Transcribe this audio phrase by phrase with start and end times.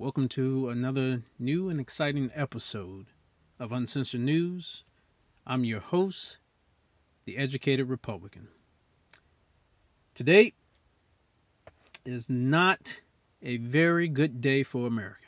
[0.00, 3.04] Welcome to another new and exciting episode
[3.58, 4.82] of Uncensored News.
[5.46, 6.38] I'm your host,
[7.26, 8.48] the Educated Republican.
[10.14, 10.54] Today
[12.06, 12.96] is not
[13.42, 15.18] a very good day for America.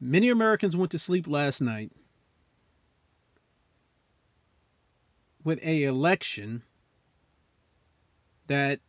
[0.00, 1.92] Many Americans went to sleep last night
[5.44, 6.64] with a election
[8.48, 8.80] that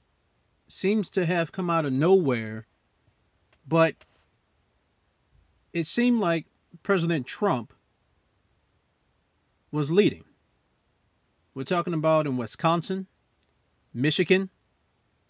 [0.67, 2.65] seems to have come out of nowhere,
[3.69, 3.95] but
[5.71, 6.47] it seemed like
[6.81, 7.71] President Trump
[9.71, 10.23] was leading.
[11.53, 13.05] We're talking about in Wisconsin,
[13.93, 14.49] Michigan,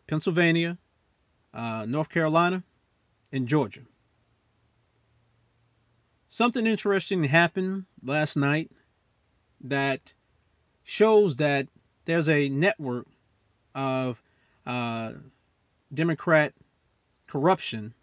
[0.08, 0.78] Pennsylvania,
[1.54, 2.64] uh, North Carolina,
[3.32, 3.82] and Georgia.
[6.30, 8.72] Something interesting happened last night
[9.62, 10.14] that
[10.84, 11.68] shows that
[12.06, 13.08] there's a network
[13.76, 14.22] of
[14.66, 15.14] uh,
[15.94, 16.54] Democrat
[17.28, 17.94] corruption,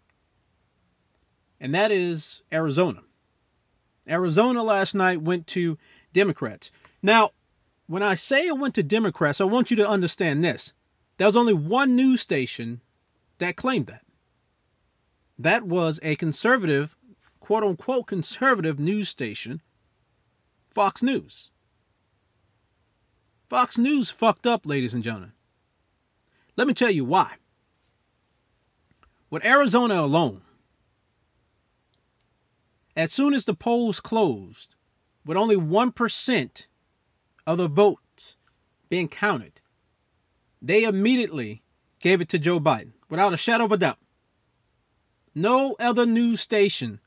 [1.59, 3.01] and that is Arizona.
[4.07, 5.77] Arizona last night went to
[6.13, 6.71] Democrats.
[7.01, 7.31] Now,
[7.87, 10.73] when I say it went to Democrats, I want you to understand this.
[11.17, 12.81] There was only one news station
[13.39, 14.03] that claimed that.
[15.39, 16.95] That was a conservative,
[17.39, 19.61] quote unquote, conservative news station,
[20.73, 21.49] Fox News.
[23.49, 25.31] Fox News fucked up, ladies and gentlemen.
[26.55, 27.35] Let me tell you why.
[29.29, 30.41] With Arizona alone,
[32.97, 34.73] as soon as the polls closed,
[35.23, 36.65] with only 1%
[37.45, 38.35] of the votes
[38.89, 39.61] being counted,
[40.63, 41.61] they immediately
[41.99, 43.99] gave it to Joe Biden without a shadow of a doubt.
[45.35, 46.99] No other news station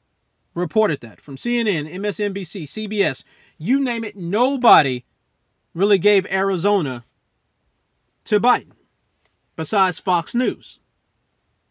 [0.54, 3.24] reported that from CNN, MSNBC, CBS,
[3.58, 5.04] you name it, nobody
[5.74, 7.04] really gave Arizona
[8.26, 8.72] to Biden
[9.56, 10.78] besides Fox News.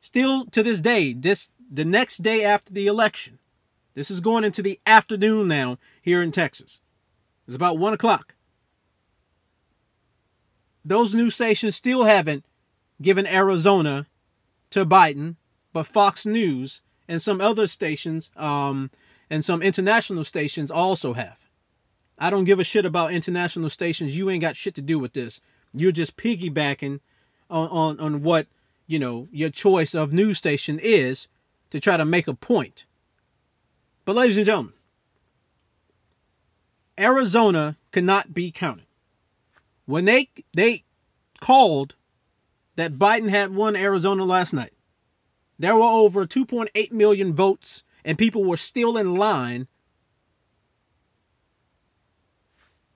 [0.01, 3.40] Still to this day, this the next day after the election,
[3.94, 6.79] this is going into the afternoon now here in Texas.
[7.47, 8.35] It's about one o'clock.
[10.85, 12.45] Those news stations still haven't
[13.01, 14.07] given Arizona
[14.72, 15.35] to Biden,
[15.73, 18.91] but Fox News and some other stations, um,
[19.29, 21.38] and some international stations also have.
[22.17, 24.16] I don't give a shit about international stations.
[24.16, 25.41] You ain't got shit to do with this.
[25.73, 27.00] You're just piggybacking
[27.50, 28.47] on, on, on what
[28.88, 31.27] you know your choice of news station is
[31.71, 32.85] to try to make a point.
[34.09, 34.74] But ladies and gentlemen,
[37.00, 38.88] Arizona cannot be counted.
[39.86, 40.84] When they they
[41.40, 41.94] called
[42.75, 44.74] that Biden had won Arizona last night,
[45.59, 49.68] there were over 2.8 million votes, and people were still in line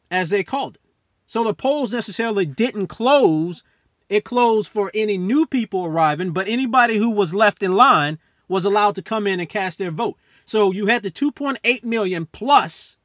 [0.10, 0.82] as they called it.
[1.28, 3.64] So the polls necessarily didn't close
[4.10, 8.66] it closed for any new people arriving, but anybody who was left in line was
[8.66, 10.18] allowed to come in and cast their vote.
[10.46, 12.98] So you had the 2.8 million plus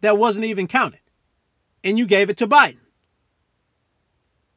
[0.00, 1.00] that wasn't even counted,
[1.82, 2.78] and you gave it to Biden.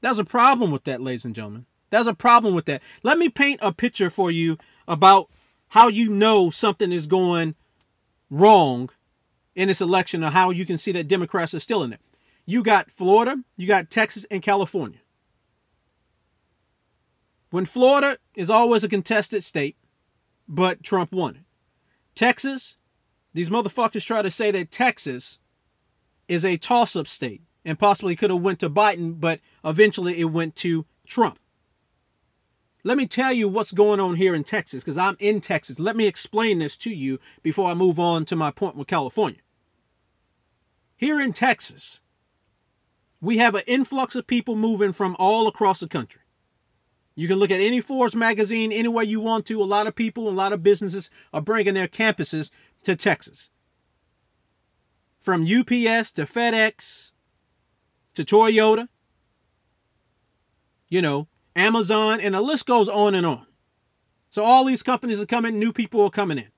[0.02, 1.66] There's a problem with that, ladies and gentlemen.
[1.90, 2.82] There's a problem with that.
[3.02, 4.58] Let me paint a picture for you
[4.88, 5.30] about
[5.68, 7.56] how you know something is going
[8.30, 8.90] wrong
[9.56, 12.02] in this election or how you can see that Democrats are still in it.
[12.46, 15.00] You got Florida, you got Texas, and California.
[17.50, 19.78] When Florida is always a contested state,
[20.48, 21.42] but Trump won it.
[22.18, 22.76] Texas,
[23.34, 25.38] these motherfuckers try to say that Texas
[26.28, 30.56] is a toss-up state and possibly could have went to Biden, but eventually it went
[30.58, 31.38] to Trump.
[32.84, 35.78] Let me tell you what's going on here in Texas because I'm in Texas.
[35.78, 39.42] Let me explain this to you before I move on to my point with California.
[40.96, 42.00] Here in Texas,
[43.22, 46.22] we have an influx of people moving from all across the country.
[47.18, 49.64] You can look at any Forbes magazine any way you want to.
[49.64, 52.52] A lot of people, a lot of businesses are bringing their campuses
[52.84, 53.50] to Texas.
[55.22, 57.10] From UPS to FedEx
[58.14, 58.88] to Toyota,
[60.90, 63.48] you know, Amazon, and the list goes on and on.
[64.30, 66.52] So all these companies are coming, new people are coming in.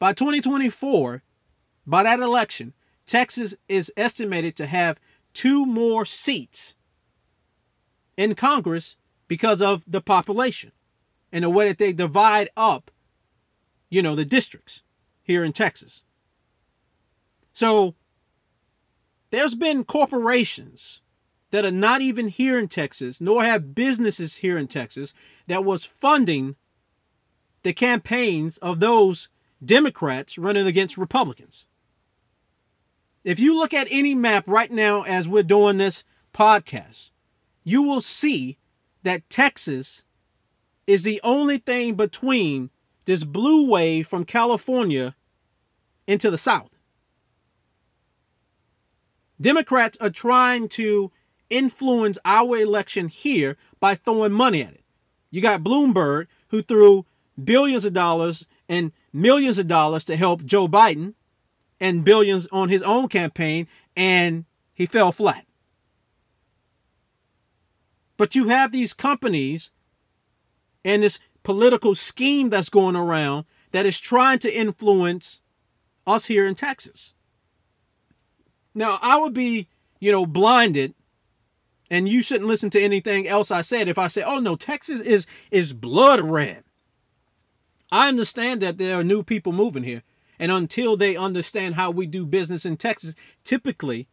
[0.00, 1.22] By 2024,
[1.86, 2.74] by that election,
[3.06, 4.98] Texas is estimated to have
[5.34, 6.74] two more seats
[8.16, 8.96] in Congress
[9.28, 10.72] because of the population
[11.32, 12.90] and the way that they divide up,
[13.88, 14.82] you know, the districts
[15.22, 16.02] here in Texas.
[17.52, 17.94] So
[19.30, 21.00] there's been corporations
[21.50, 25.14] that are not even here in Texas, nor have businesses here in Texas
[25.46, 26.56] that was funding
[27.62, 29.28] the campaigns of those
[29.64, 31.66] Democrats running against Republicans.
[33.22, 36.02] If you look at any map right now as we're doing this
[36.34, 37.10] podcast,
[37.62, 38.58] you will see
[39.02, 40.04] that Texas
[40.86, 42.70] is the only thing between
[43.04, 45.14] this blue wave from California
[46.06, 46.70] into the South.
[49.40, 51.10] Democrats are trying to
[51.50, 54.84] influence our election here by throwing money at it.
[55.30, 57.04] You got Bloomberg, who threw
[57.42, 61.14] billions of dollars and millions of dollars to help Joe Biden
[61.80, 63.66] and billions on his own campaign,
[63.96, 64.44] and
[64.74, 65.44] he fell flat.
[68.22, 69.72] But you have these companies
[70.84, 75.40] and this political scheme that's going around that is trying to influence
[76.06, 77.14] us here in Texas.
[78.76, 79.66] Now, I would be,
[79.98, 80.94] you know, blinded
[81.90, 85.00] and you shouldn't listen to anything else I said if I say, "Oh no, Texas
[85.00, 86.62] is is blood red."
[87.90, 90.04] I understand that there are new people moving here,
[90.38, 94.06] and until they understand how we do business in Texas, typically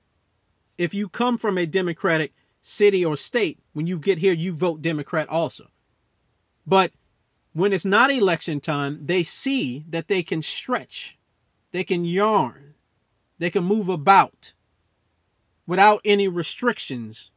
[0.79, 4.81] if you come from a Democratic city or state, when you get here you vote
[4.81, 5.69] Democrat also.
[6.65, 6.91] But
[7.53, 11.17] when it's not election time, they see that they can stretch,
[11.71, 12.75] they can yarn,
[13.39, 14.53] they can move about
[15.65, 17.31] without any restrictions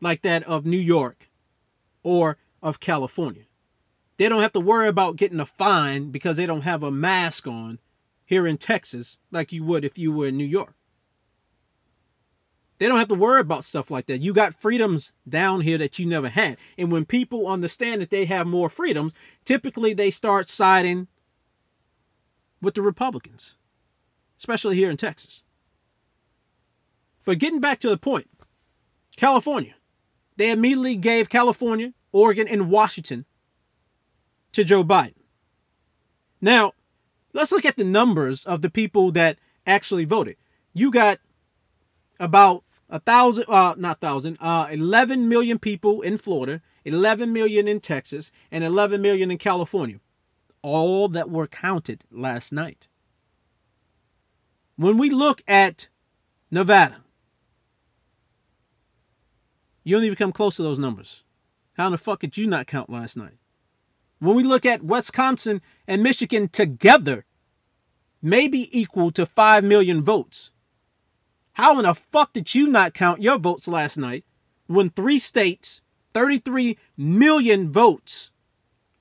[0.00, 1.28] like that of New York
[2.02, 3.44] or of California.
[4.16, 7.46] They don't have to worry about getting a fine because they don't have a mask
[7.46, 7.78] on
[8.24, 10.74] here in Texas like you would if you were in New York.
[12.82, 14.22] They don't have to worry about stuff like that.
[14.22, 16.56] You got freedoms down here that you never had.
[16.76, 19.12] And when people understand that they have more freedoms,
[19.44, 21.06] typically they start siding
[22.60, 23.54] with the Republicans,
[24.36, 25.44] especially here in Texas.
[27.24, 28.28] But getting back to the point,
[29.14, 29.76] California.
[30.36, 33.24] They immediately gave California, Oregon, and Washington
[34.54, 35.14] to Joe Biden.
[36.40, 36.72] Now,
[37.32, 39.38] let's look at the numbers of the people that
[39.68, 40.34] actually voted.
[40.74, 41.20] You got
[42.18, 47.80] about a thousand, uh, not thousand, uh, 11 million people in Florida, 11 million in
[47.80, 49.98] Texas, and 11 million in California.
[50.60, 52.86] All that were counted last night.
[54.76, 55.88] When we look at
[56.50, 56.98] Nevada,
[59.84, 61.22] you don't even come close to those numbers.
[61.72, 63.38] How in the fuck did you not count last night?
[64.18, 67.24] When we look at Wisconsin and Michigan together,
[68.20, 70.50] maybe equal to 5 million votes.
[71.52, 74.24] How in the fuck did you not count your votes last night
[74.66, 75.82] when three states,
[76.14, 78.30] 33 million votes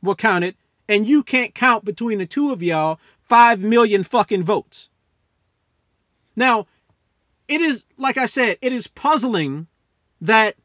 [0.02, 0.56] were counted,
[0.90, 3.00] and you can't count between the two of y'all
[3.30, 4.90] 5 million fucking votes?
[6.36, 6.68] Now,
[7.48, 9.68] it is, like I said, it is puzzling
[10.22, 10.56] that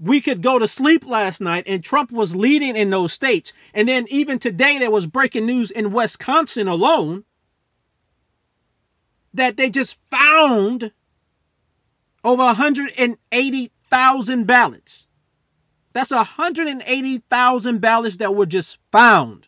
[0.00, 3.52] we could go to sleep last night and Trump was leading in those states.
[3.74, 7.24] And then even today, there was breaking news in Wisconsin alone
[9.36, 10.90] that they just found
[12.24, 15.06] over 180,000 ballots.
[15.92, 19.46] That's 180,000 ballots that were just found.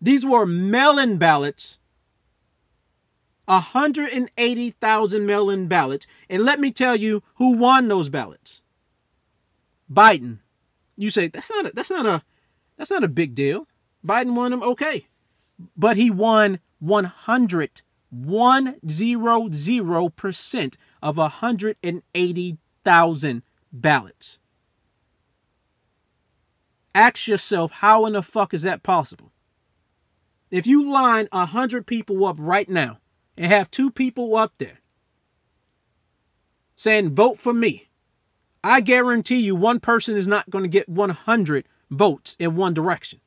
[0.00, 1.78] These were mail-in ballots.
[3.46, 6.06] 180,000 mail-in ballots.
[6.28, 8.60] And let me tell you who won those ballots.
[9.90, 10.38] Biden.
[10.96, 12.22] You say that's not a, that's not a
[12.76, 13.66] that's not a big deal.
[14.04, 15.06] Biden won them okay.
[15.76, 17.82] But he won 100
[18.14, 24.38] 100% of 180,000 ballots.
[26.94, 29.30] Ask yourself, how in the fuck is that possible?
[30.50, 32.98] If you line 100 people up right now
[33.36, 34.80] and have two people up there
[36.76, 37.88] saying, vote for me,
[38.62, 43.20] I guarantee you one person is not going to get 100 votes in one direction.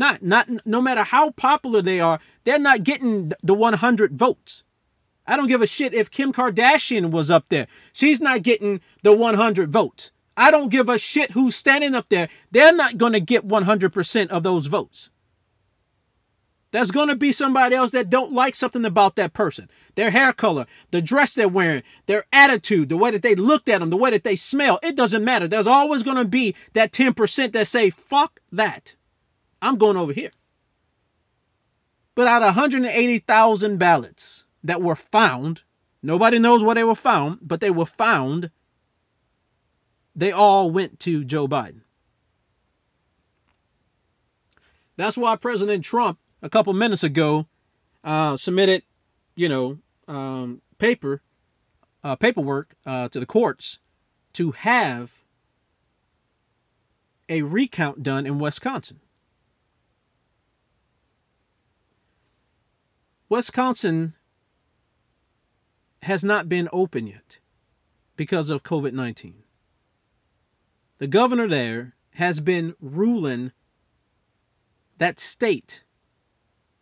[0.00, 4.64] Not, not, no matter how popular they are, they're not getting the 100 votes.
[5.26, 7.66] I don't give a shit if Kim Kardashian was up there.
[7.92, 10.10] She's not getting the 100 votes.
[10.38, 12.30] I don't give a shit who's standing up there.
[12.50, 15.10] They're not going to get 100% of those votes.
[16.70, 19.68] There's going to be somebody else that don't like something about that person.
[19.96, 23.80] Their hair color, the dress they're wearing, their attitude, the way that they looked at
[23.80, 24.78] them, the way that they smell.
[24.82, 25.46] It doesn't matter.
[25.46, 28.96] There's always going to be that 10% that say, fuck that.
[29.62, 30.30] I'm going over here.
[32.14, 35.62] But out of 180,000 ballots that were found,
[36.02, 38.50] nobody knows where they were found, but they were found,
[40.16, 41.80] they all went to Joe Biden.
[44.96, 47.46] That's why President Trump, a couple minutes ago,
[48.04, 48.82] uh, submitted,
[49.34, 51.22] you know, um, paper,
[52.04, 53.78] uh, paperwork uh, to the courts
[54.34, 55.10] to have
[57.28, 59.00] a recount done in Wisconsin.
[63.30, 64.12] Wisconsin
[66.02, 67.38] has not been open yet
[68.16, 69.44] because of COVID 19.
[70.98, 73.52] The governor there has been ruling
[74.98, 75.84] that state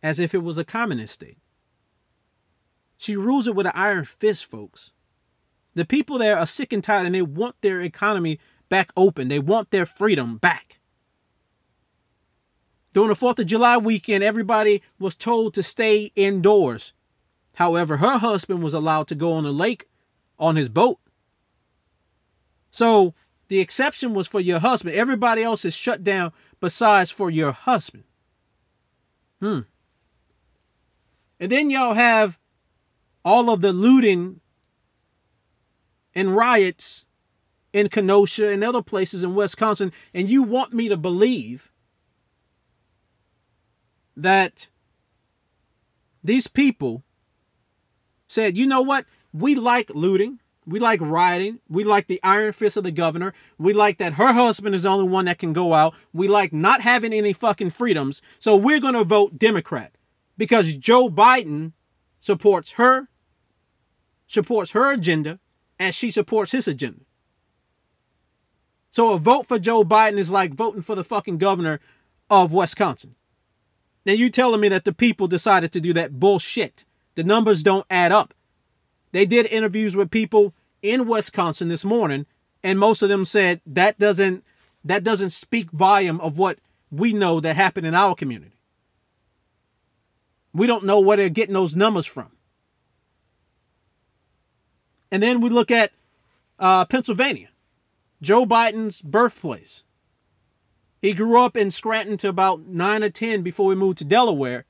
[0.02, 1.36] as if it was a communist state.
[2.96, 4.90] She rules it with an iron fist, folks.
[5.74, 8.40] The people there are sick and tired and they want their economy
[8.70, 9.28] back open.
[9.28, 10.77] They want their freedom back.
[12.98, 16.92] During the 4th of July weekend, everybody was told to stay indoors.
[17.54, 19.86] However, her husband was allowed to go on the lake
[20.36, 20.98] on his boat.
[22.72, 23.14] So
[23.46, 24.96] the exception was for your husband.
[24.96, 28.02] Everybody else is shut down besides for your husband.
[29.38, 29.60] Hmm.
[31.38, 32.36] And then y'all have
[33.24, 34.40] all of the looting
[36.16, 37.04] and riots
[37.72, 41.70] in Kenosha and other places in Wisconsin, and you want me to believe
[44.18, 44.68] that
[46.22, 47.02] these people
[48.28, 49.06] said, you know what?
[49.32, 50.38] We like looting.
[50.66, 51.60] We like rioting.
[51.68, 53.32] We like the iron fist of the governor.
[53.56, 55.94] We like that her husband is the only one that can go out.
[56.12, 58.20] We like not having any fucking freedoms.
[58.38, 59.92] So we're going to vote Democrat
[60.36, 61.72] because Joe Biden
[62.20, 63.08] supports her,
[64.26, 65.38] supports her agenda,
[65.78, 67.00] and she supports his agenda.
[68.90, 71.80] So a vote for Joe Biden is like voting for the fucking governor
[72.28, 73.14] of Wisconsin.
[74.06, 76.84] Now you telling me that the people decided to do that bullshit.
[77.14, 78.34] The numbers don't add up.
[79.12, 82.26] They did interviews with people in Wisconsin this morning,
[82.62, 84.44] and most of them said that doesn't
[84.84, 86.58] that doesn't speak volume of what
[86.90, 88.52] we know that happened in our community.
[90.52, 92.30] We don't know where they're getting those numbers from.
[95.10, 95.90] And then we look at
[96.58, 97.48] uh, Pennsylvania,
[98.22, 99.82] Joe Biden's birthplace.
[101.00, 104.64] He grew up in Scranton to about 9 or 10 before we moved to Delaware.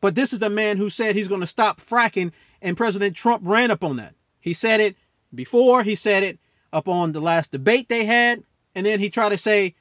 [0.00, 3.42] But this is the man who said he's going to stop fracking, and President Trump
[3.44, 4.14] ran up on that.
[4.40, 4.96] He said it
[5.34, 6.38] before, he said it
[6.72, 8.42] up on the last debate they had,
[8.74, 9.74] and then he tried to say,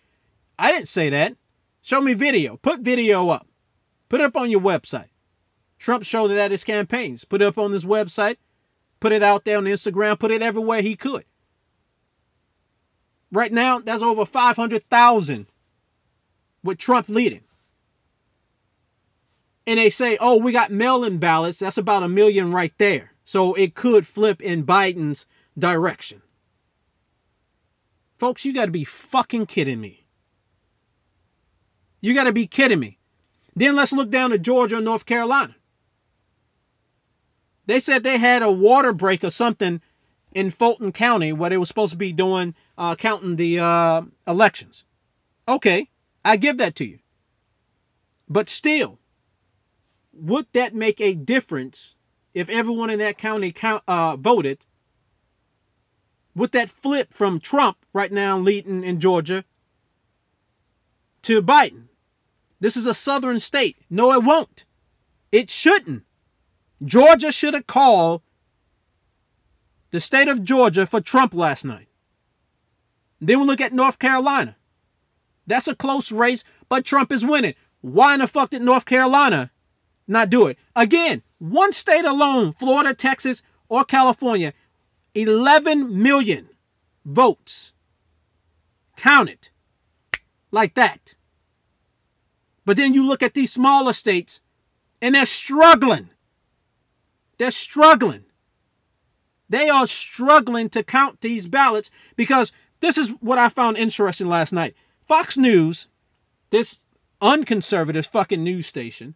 [0.57, 1.35] I didn't say that.
[1.81, 2.57] Show me video.
[2.57, 3.47] Put video up.
[4.07, 5.09] Put it up on your website.
[5.79, 7.25] Trump showed it at his campaigns.
[7.25, 8.37] Put it up on his website.
[8.99, 10.17] Put it out there on Instagram.
[10.17, 11.25] Put it everywhere he could.
[13.33, 15.47] Right now, that's over 500,000
[16.63, 17.41] with Trump leading.
[19.65, 21.57] And they say, oh, we got mail in ballots.
[21.57, 23.11] That's about a million right there.
[23.23, 25.25] So it could flip in Biden's
[25.57, 26.21] direction.
[28.19, 30.05] Folks, you got to be fucking kidding me.
[32.01, 32.99] You got to be kidding me.
[33.55, 35.55] Then let's look down to Georgia and North Carolina.
[37.65, 39.81] They said they had a water break or something
[40.33, 44.83] in Fulton County where they were supposed to be doing uh, counting the uh, elections.
[45.47, 45.89] Okay,
[46.23, 46.99] I give that to you.
[48.29, 48.99] But still,
[50.13, 51.95] would that make a difference
[52.33, 54.59] if everyone in that county count, uh, voted?
[56.35, 59.45] Would that flip from Trump right now leading in Georgia
[61.23, 61.83] to Biden?
[62.59, 63.77] This is a southern state.
[63.89, 64.65] No, it won't.
[65.31, 66.03] It shouldn't.
[66.83, 68.22] Georgia should have called
[69.93, 71.87] the state of Georgia for Trump last night.
[73.21, 74.55] Then we look at North Carolina.
[75.45, 77.53] That's a close race, but Trump is winning.
[77.81, 79.51] Why in the fuck did North Carolina
[80.07, 80.57] not do it?
[80.75, 84.53] Again, one state alone, Florida, Texas, or California,
[85.13, 86.49] 11 million
[87.05, 87.71] votes
[88.97, 89.47] counted
[90.49, 91.13] like that.
[92.65, 94.41] But then you look at these smaller states
[95.03, 96.09] and they're struggling.
[97.37, 98.25] They're struggling.
[99.53, 104.51] They are struggling to count these ballots because this is what I found interesting last
[104.51, 104.75] night.
[105.07, 105.87] Fox News,
[106.49, 106.79] this
[107.21, 109.13] unconservative fucking news station,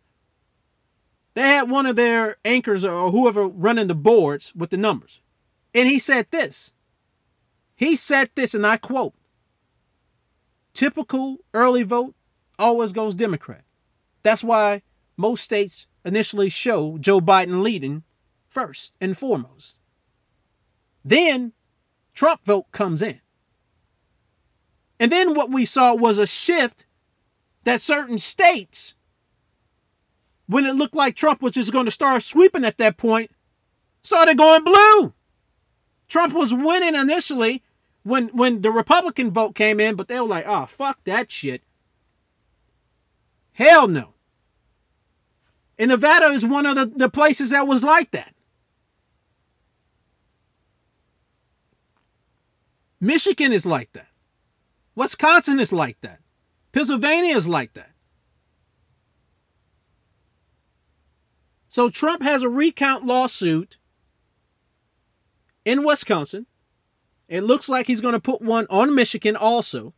[1.34, 5.22] they had one of their anchors or whoever running the boards with the numbers.
[5.74, 6.72] And he said this.
[7.76, 9.16] He said this, and I quote
[10.76, 12.14] Typical early vote
[12.60, 13.64] always goes Democrat.
[14.22, 14.84] That's why
[15.18, 18.04] most states initially show Joe Biden leading
[18.50, 19.80] first and foremost.
[21.08, 21.54] Then
[22.14, 23.22] Trump vote comes in.
[25.00, 26.84] And then what we saw was a shift
[27.64, 28.94] that certain states,
[30.48, 33.32] when it looked like Trump was just going to start sweeping at that point,
[34.04, 35.14] started going blue.
[36.10, 37.64] Trump was winning initially
[38.04, 41.62] when when the Republican vote came in, but they were like, oh fuck that shit.
[43.54, 44.14] Hell no.
[45.80, 48.34] And Nevada is one of the, the places that was like that.
[53.00, 54.08] Michigan is like that.
[54.96, 56.20] Wisconsin is like that.
[56.72, 57.92] Pennsylvania is like that.
[61.70, 63.78] So Trump has a recount lawsuit
[65.66, 66.48] in Wisconsin.
[67.28, 69.94] It looks like he's going to put one on Michigan also.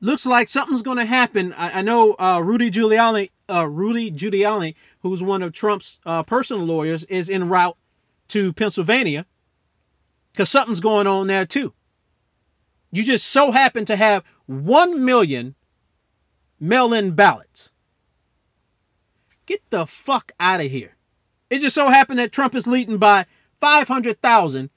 [0.00, 1.54] Looks like something's going to happen.
[1.54, 6.64] I, I know uh, Rudy Giuliani, uh, Rudy Giuliani, who's one of Trump's uh, personal
[6.64, 7.76] lawyers, is en route
[8.28, 9.26] to Pennsylvania
[10.32, 11.72] because something's going on there too.
[12.90, 15.54] You just so happen to have one million
[16.60, 17.72] mail-in ballots.
[19.46, 20.96] Get the fuck out of here.
[21.50, 23.26] It just so happened that Trump is leading by
[23.60, 24.70] 500,000,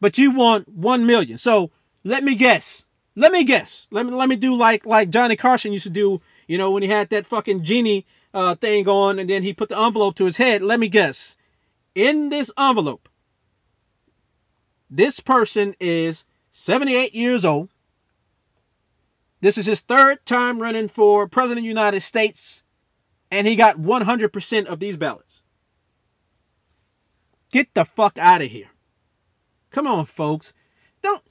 [0.00, 1.38] but you want 1 million.
[1.38, 1.70] So
[2.04, 2.84] let me guess.
[3.16, 3.86] Let me guess.
[3.90, 6.82] Let me let me do like like Johnny Carson used to do, you know, when
[6.82, 10.26] he had that fucking genie uh, thing on and then he put the envelope to
[10.26, 10.62] his head.
[10.62, 11.35] Let me guess.
[11.96, 13.08] In this envelope,
[14.90, 17.70] this person is 78 years old.
[19.40, 22.62] This is his third time running for president of the United States,
[23.30, 25.40] and he got 100% of these ballots.
[27.50, 28.68] Get the fuck out of here.
[29.70, 30.52] Come on, folks.
[31.02, 31.22] Don't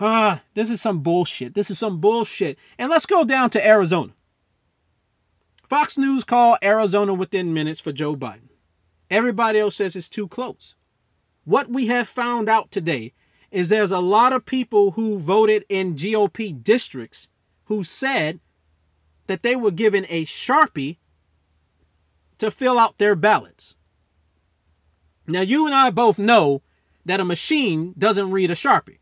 [0.00, 1.54] Ah, this is some bullshit.
[1.54, 2.58] This is some bullshit.
[2.78, 4.12] And let's go down to Arizona.
[5.68, 8.48] Fox News called Arizona within minutes for Joe Biden.
[9.10, 10.74] Everybody else says it's too close.
[11.44, 13.12] What we have found out today
[13.50, 17.28] is there's a lot of people who voted in GOP districts
[17.66, 18.40] who said
[19.26, 20.96] that they were given a Sharpie
[22.38, 23.76] to fill out their ballots.
[25.26, 26.62] Now, you and I both know
[27.06, 28.98] that a machine doesn't read a Sharpie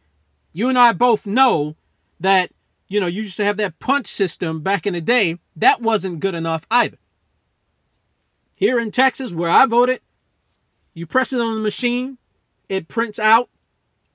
[0.52, 1.76] you and I both know
[2.20, 2.50] that,
[2.88, 5.38] you know, you used to have that punch system back in the day.
[5.56, 6.98] That wasn't good enough either.
[8.62, 10.00] Here in Texas, where I voted,
[10.94, 12.16] you press it on the machine,
[12.68, 13.50] it prints out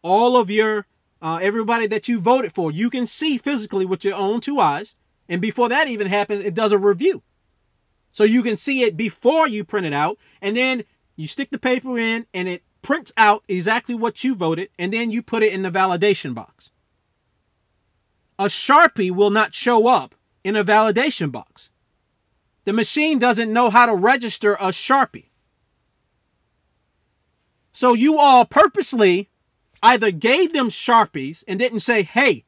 [0.02, 0.88] all of your,
[1.22, 2.72] uh, everybody that you voted for.
[2.72, 4.96] You can see physically with your own two eyes.
[5.28, 7.22] And before that even happens, it does a review.
[8.14, 10.18] So you can see it before you print it out.
[10.42, 10.86] And then
[11.18, 15.12] you stick the paper in and it prints out exactly what you voted, and then
[15.12, 16.70] you put it in the validation box.
[18.40, 21.70] A Sharpie will not show up in a validation box.
[22.68, 25.30] The machine doesn't know how to register a Sharpie.
[27.72, 29.30] So you all purposely
[29.82, 32.44] either gave them Sharpies and didn't say, hey,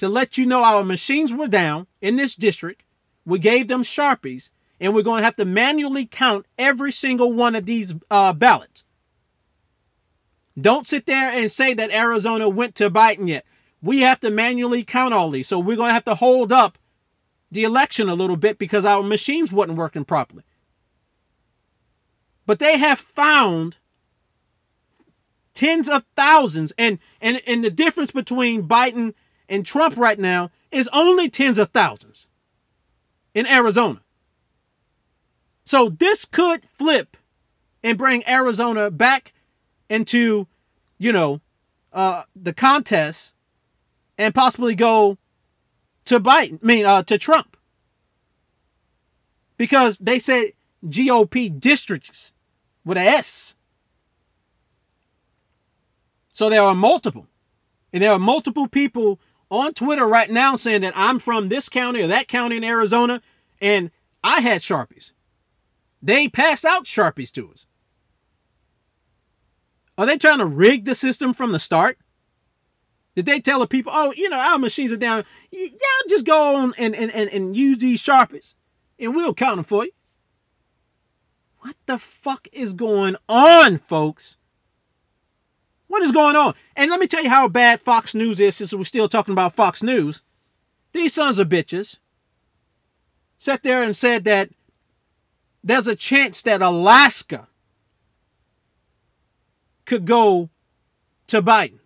[0.00, 2.82] to let you know our machines were down in this district,
[3.24, 7.54] we gave them Sharpies, and we're going to have to manually count every single one
[7.54, 8.82] of these uh, ballots.
[10.60, 13.44] Don't sit there and say that Arizona went to Biden yet.
[13.80, 15.46] We have to manually count all these.
[15.46, 16.76] So we're going to have to hold up
[17.50, 20.44] the election a little bit because our machines wasn't working properly.
[22.46, 23.76] But they have found
[25.54, 29.14] tens of thousands and and and the difference between Biden
[29.48, 32.28] and Trump right now is only tens of thousands
[33.34, 34.00] in Arizona.
[35.64, 37.16] So this could flip
[37.82, 39.32] and bring Arizona back
[39.88, 40.46] into,
[40.98, 41.40] you know,
[41.92, 43.34] uh, the contest
[44.18, 45.16] and possibly go
[46.10, 47.56] to Biden, I mean, uh, to Trump.
[49.56, 52.32] Because they said GOP districts
[52.84, 53.54] with an S.
[56.30, 57.28] So there are multiple.
[57.92, 59.20] And there are multiple people
[59.52, 63.22] on Twitter right now saying that I'm from this county or that county in Arizona
[63.60, 63.92] and
[64.24, 65.12] I had Sharpies.
[66.02, 67.66] They passed out Sharpies to us.
[69.96, 71.98] Are they trying to rig the system from the start?
[73.16, 75.24] Did they tell the people, oh, you know, our machines are down.
[75.50, 75.68] Y'all
[76.08, 78.54] just go on and, and, and, and use these Sharpies
[79.00, 79.90] and we'll count them for you.
[81.60, 84.36] What the fuck is going on, folks?
[85.88, 86.54] What is going on?
[86.76, 89.56] And let me tell you how bad Fox News is since we're still talking about
[89.56, 90.22] Fox News.
[90.92, 91.96] These sons of bitches
[93.38, 94.50] sat there and said that
[95.64, 97.48] there's a chance that Alaska
[99.84, 100.48] could go
[101.26, 101.79] to Biden.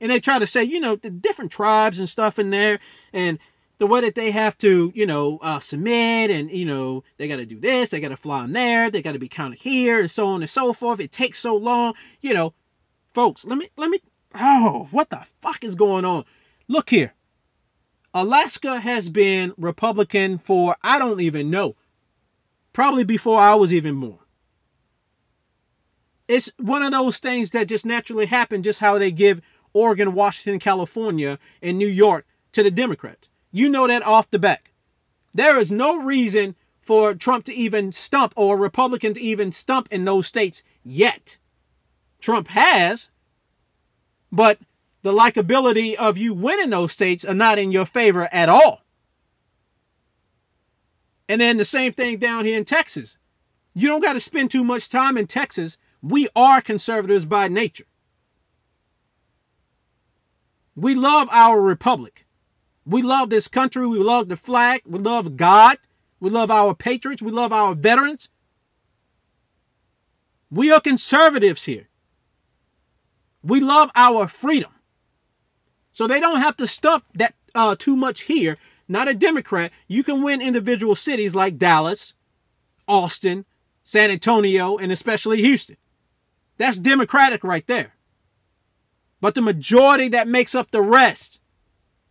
[0.00, 2.80] And they try to say, you know, the different tribes and stuff in there,
[3.12, 3.38] and
[3.78, 7.36] the way that they have to, you know, uh, submit, and you know, they got
[7.36, 10.00] to do this, they got to fly in there, they got to be counted here,
[10.00, 11.00] and so on and so forth.
[11.00, 12.54] It takes so long, you know,
[13.14, 13.44] folks.
[13.44, 14.00] Let me, let me.
[14.34, 16.24] Oh, what the fuck is going on?
[16.68, 17.12] Look here.
[18.14, 21.76] Alaska has been Republican for I don't even know.
[22.72, 24.18] Probably before I was even born
[26.30, 29.40] it's one of those things that just naturally happen, just how they give
[29.72, 33.28] Oregon, Washington, California, and New York to the Democrats.
[33.52, 34.70] You know that off the back.
[35.34, 39.88] There is no reason for Trump to even stump or a Republican to even stump
[39.90, 41.36] in those states yet.
[42.20, 43.10] Trump has,
[44.32, 44.58] but
[45.02, 48.82] the likability of you winning those states are not in your favor at all.
[51.28, 53.16] And then the same thing down here in Texas.
[53.72, 57.84] You don't got to spend too much time in Texas we are conservatives by nature.
[60.76, 62.26] We love our republic.
[62.86, 63.86] We love this country.
[63.86, 64.82] We love the flag.
[64.86, 65.78] We love God.
[66.20, 67.22] We love our patriots.
[67.22, 68.28] We love our veterans.
[70.50, 71.88] We are conservatives here.
[73.42, 74.72] We love our freedom.
[75.92, 78.58] So they don't have to stuff that uh, too much here.
[78.88, 79.72] Not a Democrat.
[79.86, 82.12] You can win individual cities like Dallas,
[82.88, 83.44] Austin,
[83.84, 85.76] San Antonio, and especially Houston.
[86.58, 87.94] That's Democratic right there.
[89.20, 91.40] But the majority that makes up the rest,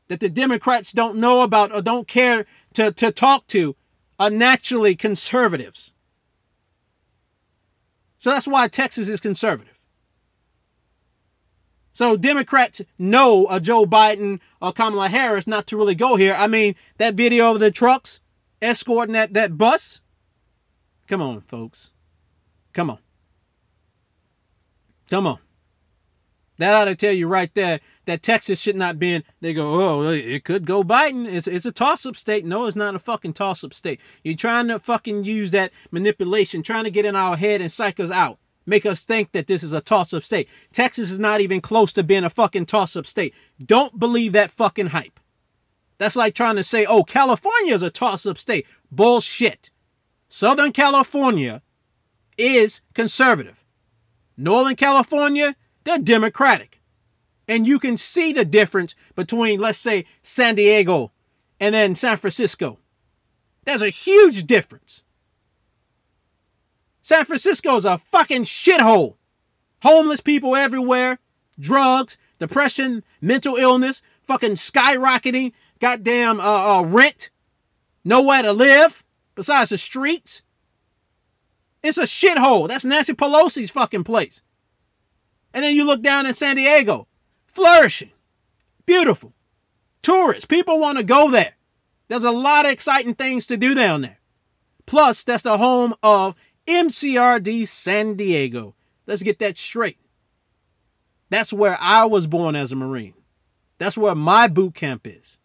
[0.08, 3.76] that the Democrats don't know about or don't care to, to talk to,
[4.20, 5.92] are naturally conservatives.
[8.20, 9.74] So that's why Texas is conservative.
[11.94, 16.34] So Democrats know Joe Biden or Kamala Harris not to really go here.
[16.34, 18.20] I mean, that video of the trucks
[18.62, 20.02] escorting that, that bus.
[21.08, 21.90] Come on, folks.
[22.74, 23.00] Come on.
[25.10, 25.40] Come on.
[26.60, 29.24] That ought to tell you right there that Texas should not be in.
[29.40, 31.26] They go, oh, it could go Biden.
[31.26, 32.46] It's, it's a toss up state.
[32.46, 34.02] No, it's not a fucking toss up state.
[34.24, 38.02] You're trying to fucking use that manipulation, trying to get in our head and psych
[38.02, 38.40] us out.
[38.66, 40.50] Make us think that this is a toss up state.
[40.74, 43.34] Texas is not even close to being a fucking toss up state.
[43.66, 45.18] Don't believe that fucking hype.
[45.98, 48.68] That's like trying to say, oh, California is a toss up state.
[48.92, 49.72] Bullshit.
[50.28, 51.62] Southern California
[52.38, 53.58] is conservative.
[54.36, 56.80] Northern California they're Democratic.
[57.48, 61.12] And you can see the difference between, let's say, San Diego
[61.60, 62.78] and then San Francisco.
[63.66, 65.04] There's a huge difference.
[67.02, 69.16] San Francisco is a fucking shithole.
[69.82, 71.18] Homeless people everywhere,
[71.60, 77.32] drugs, depression, mental illness, fucking skyrocketing, goddamn uh, uh, rent,
[78.04, 79.04] nowhere to live
[79.36, 80.44] besides the streets.
[81.82, 82.68] It's a shithole.
[82.68, 84.42] That's Nancy Pelosi's fucking place.
[85.54, 87.08] And then you look down in San Diego,
[87.48, 88.12] flourishing,
[88.86, 89.34] beautiful.
[90.02, 91.54] Tourists, people want to go there.
[92.08, 94.20] There's a lot of exciting things to do down there.
[94.86, 96.36] Plus, that's the home of
[96.68, 98.76] MCRD San Diego.
[99.08, 99.98] Let's get that straight.
[101.30, 103.16] That's where I was born as a Marine.
[103.80, 105.39] That's where my boot camp is.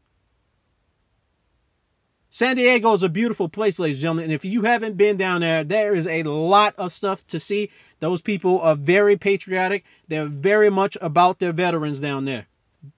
[2.34, 4.24] San Diego is a beautiful place, ladies and gentlemen.
[4.24, 7.70] And if you haven't been down there, there is a lot of stuff to see.
[8.00, 9.84] Those people are very patriotic.
[10.08, 12.48] They're very much about their veterans down there.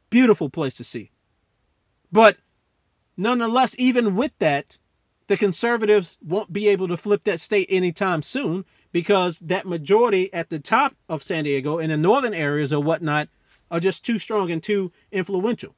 [0.08, 1.10] Beautiful place to see.
[2.10, 2.38] But
[3.18, 4.78] nonetheless, even with that,
[5.26, 10.48] the conservatives won't be able to flip that state anytime soon because that majority at
[10.48, 13.28] the top of San Diego in the northern areas or whatnot
[13.70, 15.74] are just too strong and too influential.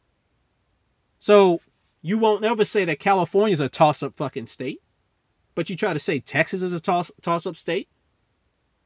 [1.18, 1.60] So
[2.08, 4.80] you won't ever say that California's a toss up fucking state,
[5.54, 7.88] but you try to say Texas is a toss toss up state.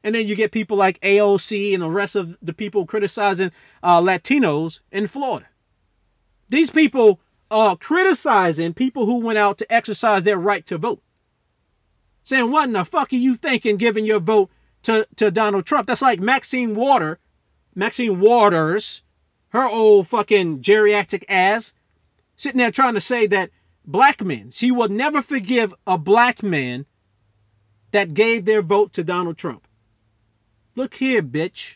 [0.03, 4.01] And then you get people like AOC and the rest of the people criticizing uh,
[4.01, 5.45] Latinos in Florida.
[6.49, 11.01] These people are criticizing people who went out to exercise their right to vote.
[12.25, 14.49] Saying, what in the fuck are you thinking giving your vote
[14.83, 15.87] to, to Donald Trump?
[15.87, 17.19] That's like Maxine Water,
[17.73, 19.01] Maxine Waters,
[19.49, 21.71] her old fucking geriatric ass
[22.35, 23.51] sitting there trying to say that
[23.85, 26.85] black men, she will never forgive a black man
[27.91, 29.67] that gave their vote to Donald Trump.
[30.75, 31.75] Look here, bitch.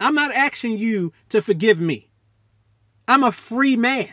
[0.00, 2.10] I'm not asking you to forgive me.
[3.08, 4.12] I'm a free man.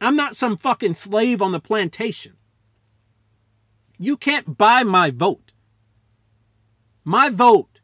[0.00, 2.34] I'm not some fucking slave on the plantation.
[3.98, 5.52] You can't buy my vote.
[7.04, 7.80] My vote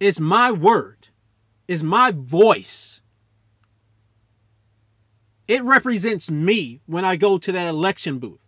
[0.00, 1.08] is my word,
[1.68, 3.02] is my voice.
[5.46, 8.40] It represents me when I go to that election booth.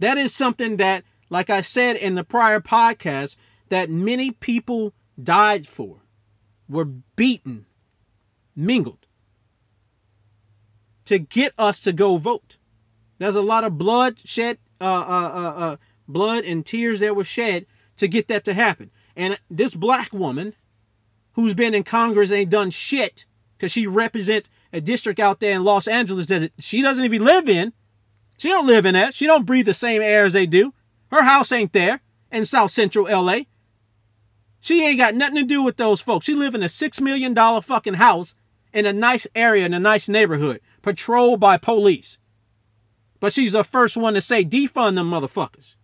[0.00, 3.36] That is something that, like I said in the prior podcast,
[3.68, 5.98] that many people died for,
[6.68, 7.66] were beaten,
[8.56, 9.06] mingled
[11.06, 12.56] to get us to go vote.
[13.18, 15.76] There's a lot of blood shed, uh, uh, uh, uh
[16.08, 17.66] blood and tears that were shed
[17.98, 18.90] to get that to happen.
[19.16, 20.54] And this black woman,
[21.34, 23.24] who's been in Congress ain't done shit,
[23.56, 27.48] because she represents a district out there in Los Angeles that she doesn't even live
[27.48, 27.72] in.
[28.38, 29.14] She don't live in that.
[29.14, 30.74] She don't breathe the same air as they do.
[31.12, 32.00] Her house ain't there
[32.32, 33.42] in South Central LA.
[34.60, 36.26] She ain't got nothing to do with those folks.
[36.26, 38.34] She live in a six million dollar fucking house
[38.72, 42.18] in a nice area in a nice neighborhood, patrolled by police.
[43.20, 45.76] But she's the first one to say defund them motherfuckers.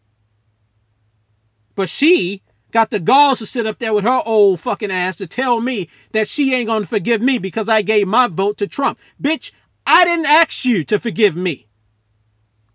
[1.77, 5.27] But she got the galls to sit up there with her old fucking ass to
[5.27, 8.99] tell me that she ain't gonna forgive me because I gave my vote to Trump.
[9.23, 9.53] Bitch,
[9.87, 11.67] I didn't ask you to forgive me.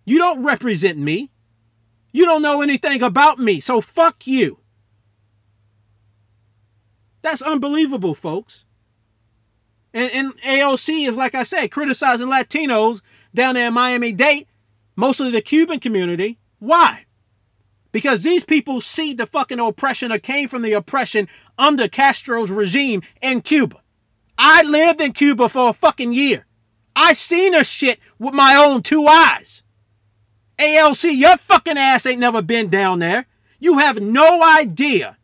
[0.06, 1.32] You don't represent me.
[2.12, 4.60] You don't know anything about me, so fuck you.
[7.22, 8.66] That's unbelievable, folks.
[9.94, 13.02] And, and AOC is, like I said, criticizing Latinos
[13.34, 14.46] down there in Miami Dade,
[14.96, 16.38] mostly the Cuban community.
[16.60, 17.05] Why?
[17.96, 23.04] Because these people see the fucking oppression or came from the oppression under Castro's regime
[23.22, 23.78] in Cuba.
[24.38, 26.46] I lived in Cuba for a fucking year.
[26.94, 29.64] I seen her shit with my own two eyes.
[30.60, 33.28] AOC, your fucking ass ain't never been down there.
[33.60, 35.16] You have no idea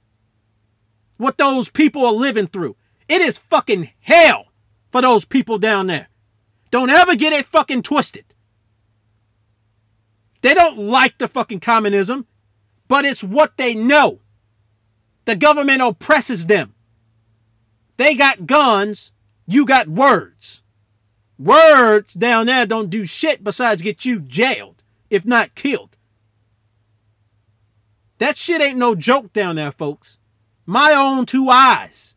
[1.18, 2.78] what those people are living through.
[3.10, 4.46] It is fucking hell
[4.94, 6.08] for those people down there.
[6.70, 8.24] Don't ever get it fucking twisted.
[10.40, 12.26] They don't like the fucking communism,
[12.92, 14.20] but it's what they know.
[15.24, 16.74] The government oppresses them.
[17.96, 19.14] They got guns,
[19.48, 20.62] you got words.
[21.40, 25.96] Words down there don't do shit besides get you jailed, if not killed.
[28.18, 30.18] That shit ain't no joke down there, folks.
[30.66, 32.14] My own two eyes.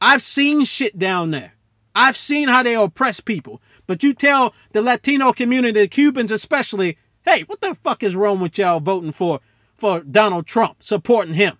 [0.00, 1.54] I've seen shit down there.
[1.92, 3.62] I've seen how they oppress people.
[3.88, 8.40] But you tell the Latino community, the Cubans especially, hey, what the fuck is wrong
[8.40, 9.40] with y'all voting for
[9.76, 11.56] for Donald Trump, supporting him?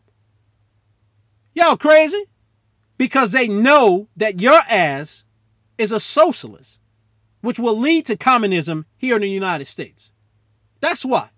[1.55, 2.25] Y'all crazy?
[2.97, 5.23] Because they know that your ass
[5.77, 6.79] is a socialist,
[7.43, 10.11] which will lead to communism here in the United States.
[10.81, 11.29] That's why.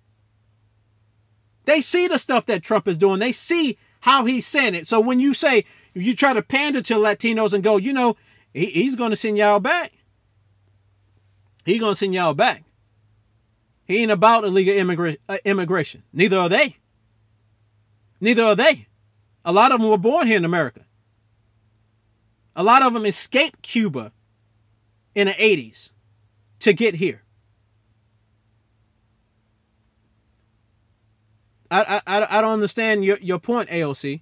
[1.67, 3.21] They see the stuff that Trump is doing.
[3.21, 4.87] They see how he's saying it.
[4.87, 8.17] So when you say you try to pander to Latinos and go, you know,
[8.55, 9.93] he, he's going to send y'all back.
[11.65, 12.65] He's going to send y'all back.
[13.91, 16.05] He ain't about illegal immigra- uh, immigration.
[16.13, 16.77] Neither are they.
[18.21, 18.87] Neither are they.
[19.45, 20.83] A lot of them were born here in America.
[22.55, 24.13] A lot of them escaped Cuba
[25.17, 25.91] in the 80s
[26.61, 27.21] to get here.
[31.69, 34.21] I, I, I don't understand your, your point, AOC,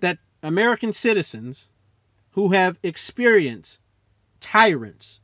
[0.00, 1.68] that American citizens
[2.32, 3.78] who have experienced
[4.40, 5.20] tyrants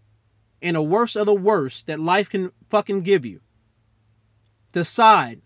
[0.62, 3.40] and the worst of the worst that life can fucking give you
[4.74, 5.40] decide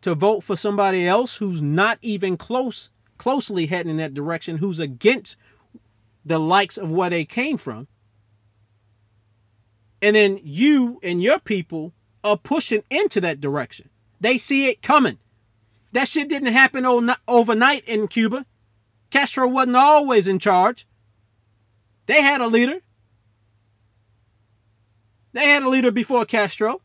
[0.00, 4.80] to vote for somebody else who's not even close closely heading in that direction, who's
[4.80, 5.36] against
[6.24, 7.86] the likes of where they came from.
[10.00, 11.92] And then you and your people
[12.24, 13.88] are pushing into that direction.
[14.20, 15.18] They see it coming.
[15.92, 16.84] That shit didn't happen
[17.28, 18.44] overnight in Cuba.
[19.10, 20.84] Castro wasn't always in charge.
[22.06, 22.80] They had a leader.
[25.32, 26.80] They had a leader before Castro.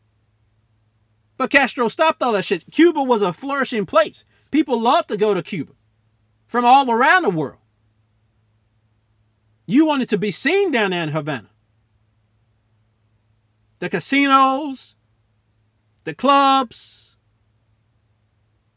[1.38, 2.64] But Castro stopped all that shit.
[2.70, 4.24] Cuba was a flourishing place.
[4.50, 5.72] People loved to go to Cuba
[6.48, 7.60] from all around the world.
[9.64, 11.48] You wanted to be seen down there in Havana.
[13.78, 14.96] The casinos,
[16.04, 17.14] the clubs,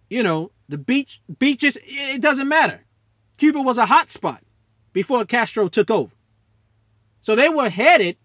[0.09, 2.81] you know, the beach beaches, it doesn't matter.
[3.37, 4.43] Cuba was a hot spot
[4.93, 6.11] before Castro took over.
[7.21, 8.17] So they were headed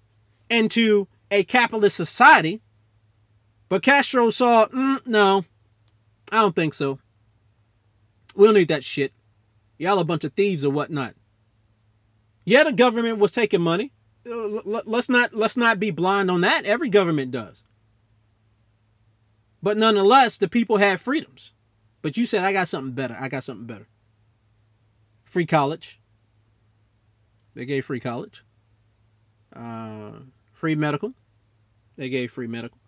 [0.51, 2.61] into a capitalist society,
[3.69, 5.45] but Castro saw, mm, no,
[6.31, 6.99] I don't think so.
[8.35, 9.13] We don't need that shit.
[9.79, 11.15] Y'all a bunch of thieves or whatnot.
[12.45, 13.93] Yeah, the government was taking money.
[14.29, 16.65] Uh, let's not let's not be blind on that.
[16.65, 17.63] Every government does.
[19.63, 21.53] But nonetheless, the people had freedoms.
[22.03, 23.17] But you said, I got something better.
[23.19, 23.87] I got something better.
[25.25, 26.01] Free college.
[27.55, 28.45] They gave free college.
[29.55, 30.13] Uh,
[30.53, 31.13] free medical.
[31.97, 32.79] They gave free medical.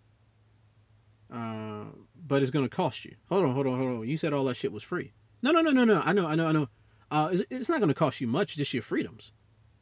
[1.31, 3.15] But it's to cost you.
[3.29, 4.07] Hold on, hold on, hold on.
[4.07, 5.13] You said all that shit was free.
[5.41, 5.99] No, no, no, no, no.
[5.99, 6.67] I know, I know, I know.
[7.09, 9.31] Uh, it's, it's not to cost you much, just your freedoms.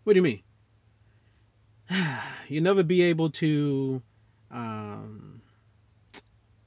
[0.03, 0.43] What do you mean?
[2.47, 4.01] You'll never be able to
[4.49, 5.41] um,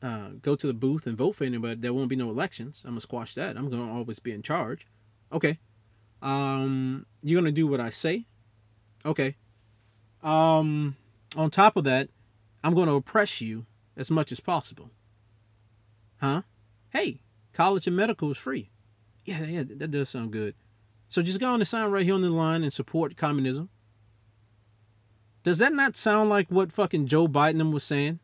[0.03, 1.81] uh, go to the booth and vote for anybody.
[1.81, 2.83] There won't be no elections.
[2.85, 3.57] I'm gonna squash that.
[3.57, 4.87] I'm gonna always be in charge.
[5.33, 5.59] Okay.
[6.21, 8.27] Um, you're gonna do what I say.
[9.07, 9.37] Okay.
[10.23, 10.95] Um,
[11.37, 12.11] on top of that,
[12.63, 13.65] I'm gonna oppress you
[13.97, 14.91] as much as possible.
[16.19, 16.43] Huh?
[16.91, 17.21] Hey,
[17.53, 18.71] college and medical is free.
[19.25, 20.55] Yeah, yeah, that does sound good.
[21.09, 23.69] So just go on the sign right here on the line and support communism.
[25.43, 28.21] Does that not sound like what fucking Joe Biden was saying?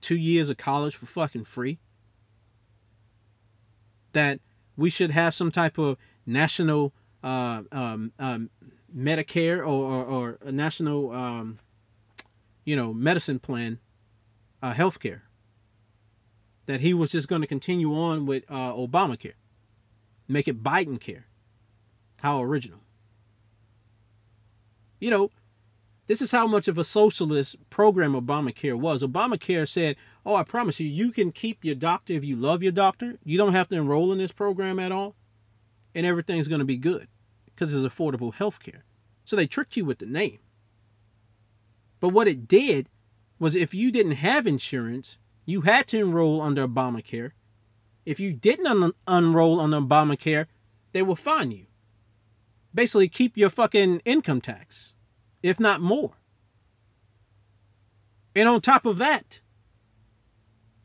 [0.00, 1.78] two years of college for fucking free?
[4.12, 4.40] That
[4.76, 6.92] we should have some type of national
[7.24, 8.50] uh, um, um,
[8.96, 11.58] Medicare or, or, or, a national, um,
[12.64, 13.78] you know, medicine plan,
[14.62, 15.22] uh, health care.
[16.66, 19.34] That he was just going to continue on with uh, Obamacare,
[20.26, 21.26] make it Biden care.
[22.20, 22.80] How original.
[24.98, 25.30] You know,
[26.06, 29.02] this is how much of a socialist program Obamacare was.
[29.02, 32.72] Obamacare said, Oh, I promise you, you can keep your doctor if you love your
[32.72, 33.18] doctor.
[33.24, 35.14] You don't have to enroll in this program at all,
[35.94, 37.06] and everything's going to be good
[37.46, 38.84] because it's affordable health care.
[39.24, 40.38] So they tricked you with the name.
[42.00, 42.88] But what it did
[43.38, 47.32] was if you didn't have insurance, you had to enroll under Obamacare.
[48.04, 50.46] If you didn't un- unroll under Obamacare,
[50.92, 51.66] they will fine you.
[52.74, 54.94] Basically, keep your fucking income tax,
[55.42, 56.12] if not more.
[58.34, 59.40] And on top of that,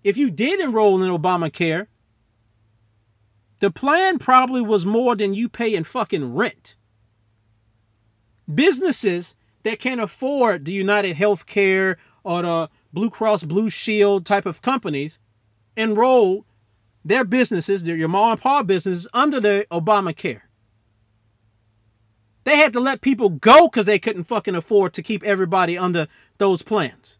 [0.04, 1.88] if you did enroll in Obamacare,
[3.60, 6.76] the plan probably was more than you pay in fucking rent.
[8.54, 14.62] Businesses that can't afford the United Healthcare or the Blue Cross Blue Shield type of
[14.62, 15.20] companies
[15.76, 16.46] enroll
[17.04, 20.42] their businesses, their your mom and pop businesses, under the Obamacare.
[22.44, 26.08] They had to let people go because they couldn't fucking afford to keep everybody under
[26.38, 27.18] those plans.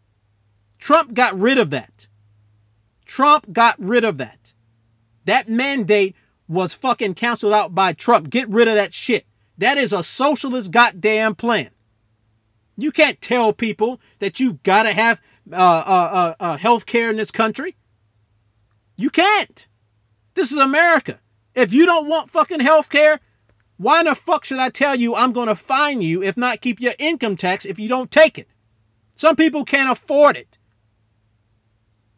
[0.78, 2.08] Trump got rid of that.
[3.06, 4.52] Trump got rid of that.
[5.26, 6.16] That mandate
[6.48, 8.30] was fucking canceled out by Trump.
[8.30, 9.24] Get rid of that shit.
[9.58, 11.70] That is a socialist goddamn plan.
[12.82, 15.20] You can't tell people that you gotta have
[15.52, 17.76] uh, uh, uh, uh health care in this country.
[18.96, 19.68] You can't.
[20.34, 21.20] This is America.
[21.54, 23.20] If you don't want fucking health care,
[23.76, 26.94] why the fuck should I tell you I'm gonna fine you if not keep your
[26.98, 28.48] income tax if you don't take it?
[29.14, 30.58] Some people can't afford it.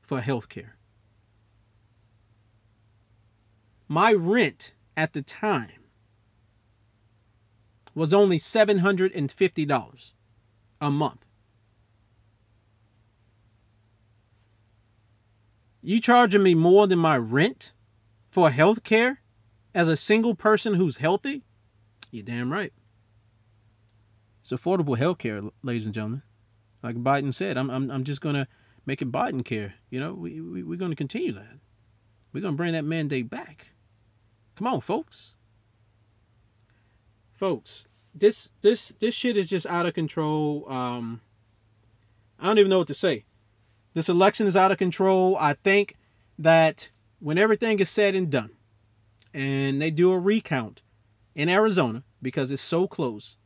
[0.00, 0.74] for health care.
[3.86, 5.78] My rent at the time
[7.98, 10.10] was only $750
[10.80, 11.24] a month.
[15.82, 17.72] You charging me more than my rent
[18.30, 19.20] for health care
[19.74, 21.42] as a single person who's healthy?
[22.10, 22.72] You're damn right.
[24.42, 26.22] It's affordable health care, ladies and gentlemen.
[26.82, 28.46] Like Biden said, I'm, I'm, I'm just going to
[28.86, 29.74] make it Biden care.
[29.90, 31.58] You know, we, we, we're going to continue that.
[32.32, 33.66] We're going to bring that mandate back.
[34.56, 35.32] Come on, folks.
[37.38, 40.66] Folks, this this this shit is just out of control.
[40.68, 41.20] Um,
[42.38, 43.24] I don't even know what to say.
[43.94, 45.36] This election is out of control.
[45.38, 45.96] I think
[46.40, 46.88] that
[47.20, 48.50] when everything is said and done,
[49.32, 50.82] and they do a recount
[51.36, 53.36] in Arizona because it's so close,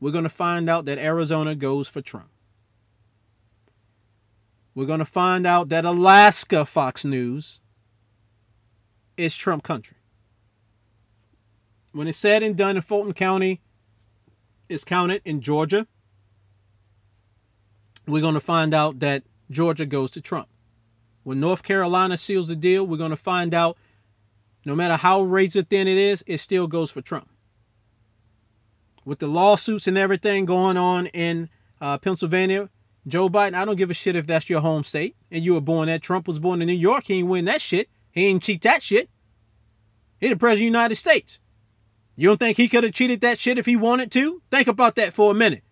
[0.00, 2.30] we're going to find out that Arizona goes for Trump.
[4.74, 7.60] We're going to find out that Alaska, Fox News,
[9.16, 9.97] is Trump country.
[11.98, 13.60] When it's said and done in Fulton County,
[14.68, 15.84] is counted in Georgia,
[18.06, 20.46] we're going to find out that Georgia goes to Trump.
[21.24, 23.78] When North Carolina seals the deal, we're going to find out
[24.64, 27.28] no matter how razor thin it is, it still goes for Trump.
[29.04, 31.48] With the lawsuits and everything going on in
[31.80, 32.70] uh, Pennsylvania,
[33.08, 35.60] Joe Biden, I don't give a shit if that's your home state and you were
[35.60, 35.98] born there.
[35.98, 37.06] Trump was born in New York.
[37.08, 37.88] He ain't win that shit.
[38.12, 39.10] He ain't cheat that shit.
[40.20, 41.40] He the president of the United States.
[42.18, 44.42] You don't think he could have cheated that shit if he wanted to?
[44.50, 45.62] Think about that for a minute.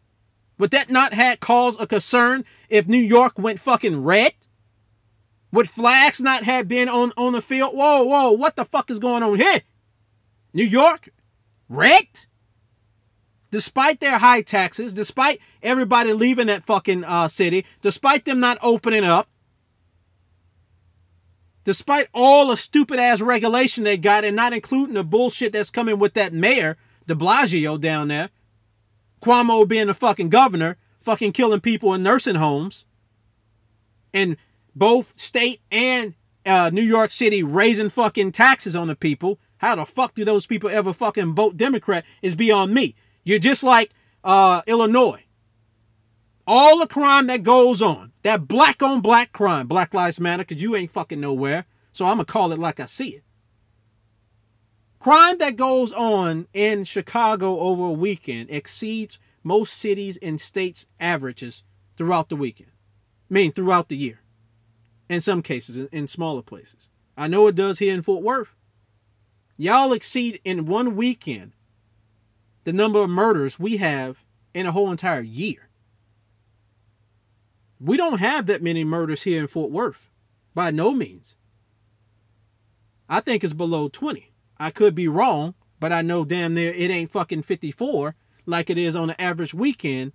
[0.58, 4.32] Would that not have caused a concern if New York went fucking red?
[5.50, 7.74] Would flags not have been on, on the field?
[7.74, 9.60] Whoa, whoa, what the fuck is going on here?
[10.54, 11.08] New York?
[11.68, 12.06] Red?
[13.50, 19.02] Despite their high taxes, despite everybody leaving that fucking uh, city, despite them not opening
[19.02, 19.28] up,
[21.66, 25.98] despite all the stupid ass regulation they got and not including the bullshit that's coming
[25.98, 28.30] with that mayor, de Blasio down there,
[29.20, 32.84] Cuomo being the fucking governor, fucking killing people in nursing homes,
[34.14, 34.36] and
[34.76, 36.14] both state and
[36.46, 39.40] uh, New York City raising fucking taxes on the people.
[39.56, 42.94] How the fuck do those people ever fucking vote Democrat is beyond me.
[43.24, 43.90] You're just like
[44.22, 45.24] uh, Illinois.
[46.46, 50.60] All the crime that goes on, that black on black crime, Black Lives Matter, because
[50.60, 51.64] you ain't fucking nowhere.
[51.92, 53.22] So I'm going to call it like I see it.
[54.98, 61.62] Crime that goes on in Chicago over a weekend exceeds most cities and states' averages
[61.96, 62.72] throughout the weekend.
[63.30, 64.18] I mean, throughout the year.
[65.08, 66.88] In some cases, in, in smaller places.
[67.16, 68.52] I know it does here in Fort Worth.
[69.56, 71.52] Y'all exceed in one weekend
[72.64, 74.18] the number of murders we have
[74.52, 75.65] in a whole entire year.
[77.80, 80.10] We don't have that many murders here in Fort Worth.
[80.54, 81.36] By no means.
[83.08, 84.32] I think it's below 20.
[84.58, 88.14] I could be wrong, but I know damn near it ain't fucking 54
[88.46, 90.12] like it is on an average weekend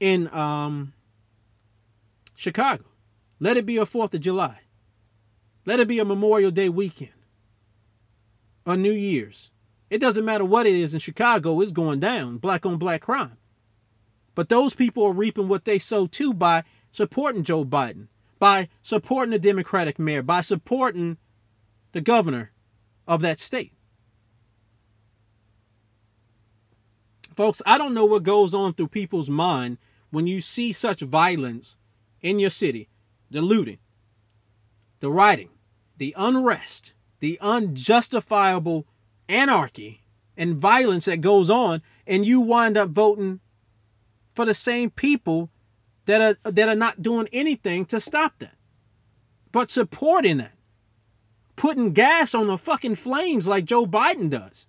[0.00, 0.92] in um,
[2.34, 2.84] Chicago.
[3.38, 4.60] Let it be a 4th of July.
[5.66, 7.10] Let it be a Memorial Day weekend.
[8.64, 9.50] Or New Year's.
[9.90, 12.38] It doesn't matter what it is in Chicago, it's going down.
[12.38, 13.36] Black on black crime.
[14.36, 18.06] But those people are reaping what they sow too by supporting Joe Biden,
[18.38, 21.16] by supporting the Democratic mayor, by supporting
[21.92, 22.52] the governor
[23.08, 23.72] of that state.
[27.34, 29.78] Folks, I don't know what goes on through people's mind
[30.10, 31.76] when you see such violence
[32.20, 32.90] in your city,
[33.30, 33.78] the looting,
[35.00, 35.48] the rioting,
[35.96, 38.86] the unrest, the unjustifiable
[39.30, 40.02] anarchy
[40.36, 43.40] and violence that goes on, and you wind up voting
[44.36, 45.50] for the same people
[46.04, 48.54] that are that are not doing anything to stop that,
[49.50, 50.52] but supporting that,
[51.56, 54.66] putting gas on the fucking flames like Joe Biden does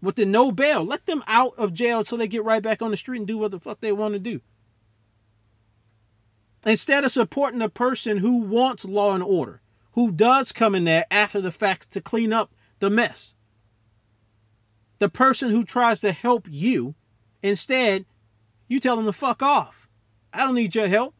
[0.00, 0.84] with the no bail.
[0.84, 3.36] Let them out of jail so they get right back on the street and do
[3.36, 4.40] what the fuck they want to do.
[6.64, 9.60] Instead of supporting the person who wants law and order,
[9.92, 13.34] who does come in there after the fact to clean up the mess.
[14.98, 16.94] The person who tries to help you,
[17.42, 18.04] instead,
[18.70, 19.88] you tell them to fuck off.
[20.32, 21.12] I don't need your help.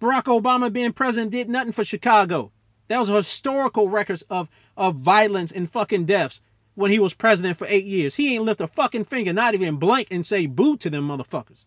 [0.00, 2.50] Barack Obama being president did nothing for Chicago.
[2.88, 6.40] That was historical records of, of violence and fucking deaths
[6.74, 8.14] when he was president for eight years.
[8.14, 11.62] He ain't lift a fucking finger, not even blink and say boo to them motherfuckers.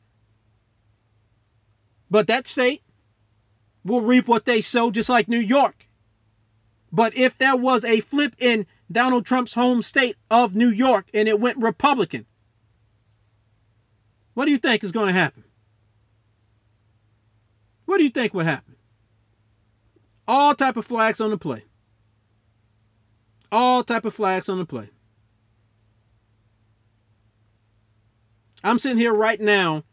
[2.09, 2.81] But that state
[3.83, 5.87] will reap what they sow, just like New York.
[6.91, 11.27] But if there was a flip in Donald Trump's home state of New York and
[11.27, 12.25] it went Republican,
[14.35, 15.43] what do you think is going to happen?
[17.85, 18.75] What do you think would happen?
[20.27, 21.63] All type of flags on the play.
[23.51, 24.89] All type of flags on the play.
[28.63, 29.83] I'm sitting here right now,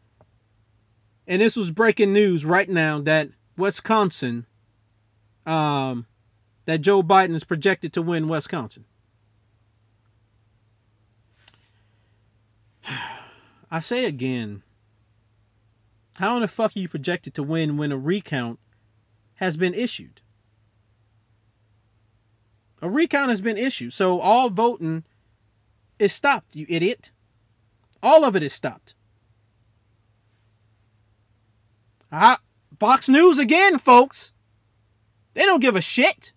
[1.27, 4.47] and this was breaking news right now that Wisconsin,
[5.45, 6.07] um,
[6.65, 8.87] that Joe Biden is projected to win Wisconsin.
[13.73, 14.63] I say again,
[16.17, 18.59] how in the fuck are you projected to win when a recount
[19.37, 20.21] has been issued?
[22.83, 25.05] A recount has been issued, so all voting
[25.99, 27.13] is stopped, you idiot.
[28.03, 28.95] All of it is stopped.
[32.13, 32.41] Ah,
[32.79, 34.35] Fox News again, folks.
[35.33, 36.35] They don't give a shit.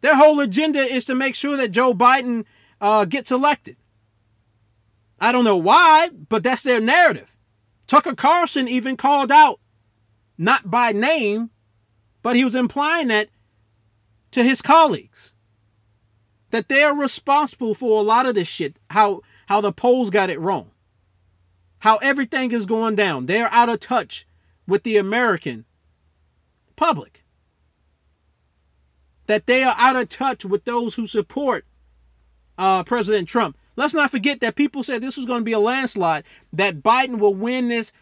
[0.00, 2.46] Their whole agenda is to make sure that Joe Biden
[2.80, 3.76] uh, gets elected.
[5.18, 7.28] I don't know why, but that's their narrative.
[7.86, 9.60] Tucker Carlson even called out,
[10.36, 11.50] not by name,
[12.22, 13.28] but he was implying that
[14.32, 15.32] to his colleagues
[16.50, 18.76] that they are responsible for a lot of this shit.
[18.88, 20.70] How how the polls got it wrong.
[21.78, 23.26] How everything is going down.
[23.26, 24.26] They're out of touch
[24.66, 25.64] with the American
[26.74, 27.22] public.
[29.26, 31.64] That they are out of touch with those who support
[32.58, 33.56] uh, President Trump.
[33.76, 36.24] Let's not forget that people said this was going to be a landslide,
[36.54, 37.92] that Biden will win this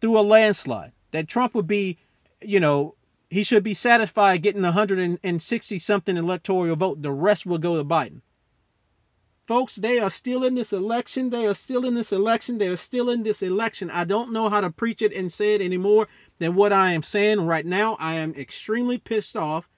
[0.00, 1.98] through a landslide, that Trump would be,
[2.42, 2.94] you know,
[3.30, 7.02] he should be satisfied getting 160 something electoral vote.
[7.02, 8.20] The rest will go to Biden.
[9.46, 11.30] Folks, they are still in this election.
[11.30, 12.58] They are still in this election.
[12.58, 13.90] They are still in this election.
[13.90, 16.08] I don't know how to preach it and say it anymore
[16.38, 17.96] than what I am saying right now.
[17.98, 19.68] I am extremely pissed off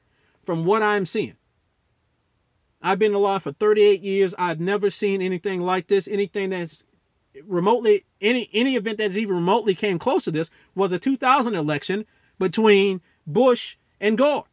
[0.45, 1.35] from what I'm seeing.
[2.87, 4.33] I've been alive for 38 years.
[4.39, 6.07] I've never seen anything like this.
[6.07, 6.85] Anything that's
[7.45, 12.07] remotely any any event that's even remotely came close to this was a 2000 election
[12.39, 14.45] between Bush and Gore.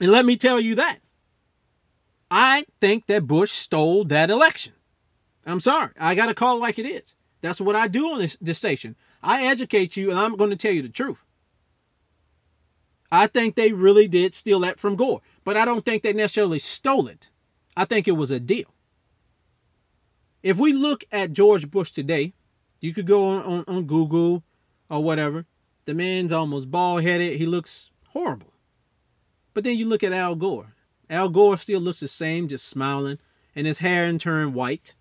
[0.00, 1.00] And let me tell you that.
[2.30, 4.72] I think that Bush stole that election.
[5.44, 5.90] I'm sorry.
[5.98, 7.14] I got to call it like it is.
[7.42, 8.96] That's what I do on this, this station.
[9.22, 11.18] I educate you, and I'm going to tell you the truth.
[13.12, 16.58] I think they really did steal that from Gore, but I don't think they necessarily
[16.58, 17.28] stole it.
[17.76, 18.72] I think it was a deal.
[20.42, 22.32] If we look at George Bush today,
[22.80, 24.42] you could go on, on, on Google
[24.88, 25.44] or whatever,
[25.84, 27.38] the man's almost bald headed.
[27.38, 28.52] He looks horrible.
[29.52, 30.74] But then you look at Al Gore.
[31.08, 33.18] Al Gore still looks the same, just smiling,
[33.54, 34.94] and his hair in turn white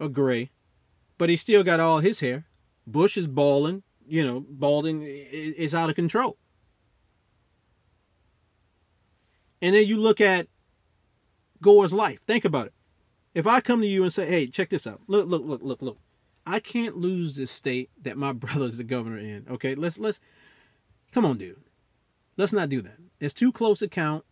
[0.00, 0.50] or gray,
[1.18, 2.46] but he still got all his hair.
[2.86, 6.36] Bush is balding, you know, balding is out of control.
[9.60, 10.48] And then you look at
[11.60, 12.20] Gore's life.
[12.26, 12.74] Think about it.
[13.34, 15.00] If I come to you and say, "Hey, check this out.
[15.06, 15.98] Look, look, look, look, look.
[16.46, 19.46] I can't lose this state that my brother's the governor in.
[19.50, 20.20] Okay, let's let's
[21.12, 21.60] come on, dude.
[22.36, 22.98] Let's not do that.
[23.20, 24.24] It's too close to count.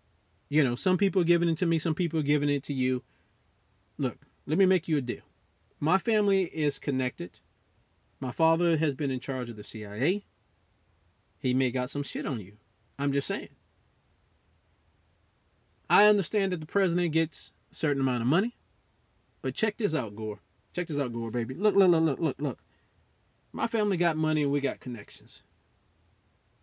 [0.48, 2.74] You know, some people are giving it to me, some people are giving it to
[2.74, 3.02] you.
[3.98, 4.16] Look,
[4.46, 5.24] let me make you a deal.
[5.80, 7.38] My family is connected.
[8.20, 10.24] My father has been in charge of the CIA.
[11.38, 12.56] He may got some shit on you.
[12.98, 13.50] I'm just saying.
[15.88, 18.56] I understand that the president gets a certain amount of money,
[19.42, 20.40] but check this out, Gore.
[20.72, 21.54] Check this out, Gore, baby.
[21.54, 22.58] Look, look, look, look, look, look.
[23.52, 25.42] My family got money and we got connections.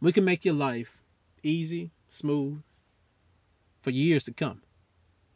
[0.02, 0.90] We can make your life
[1.42, 2.62] easy, smooth,
[3.82, 4.62] for years to come.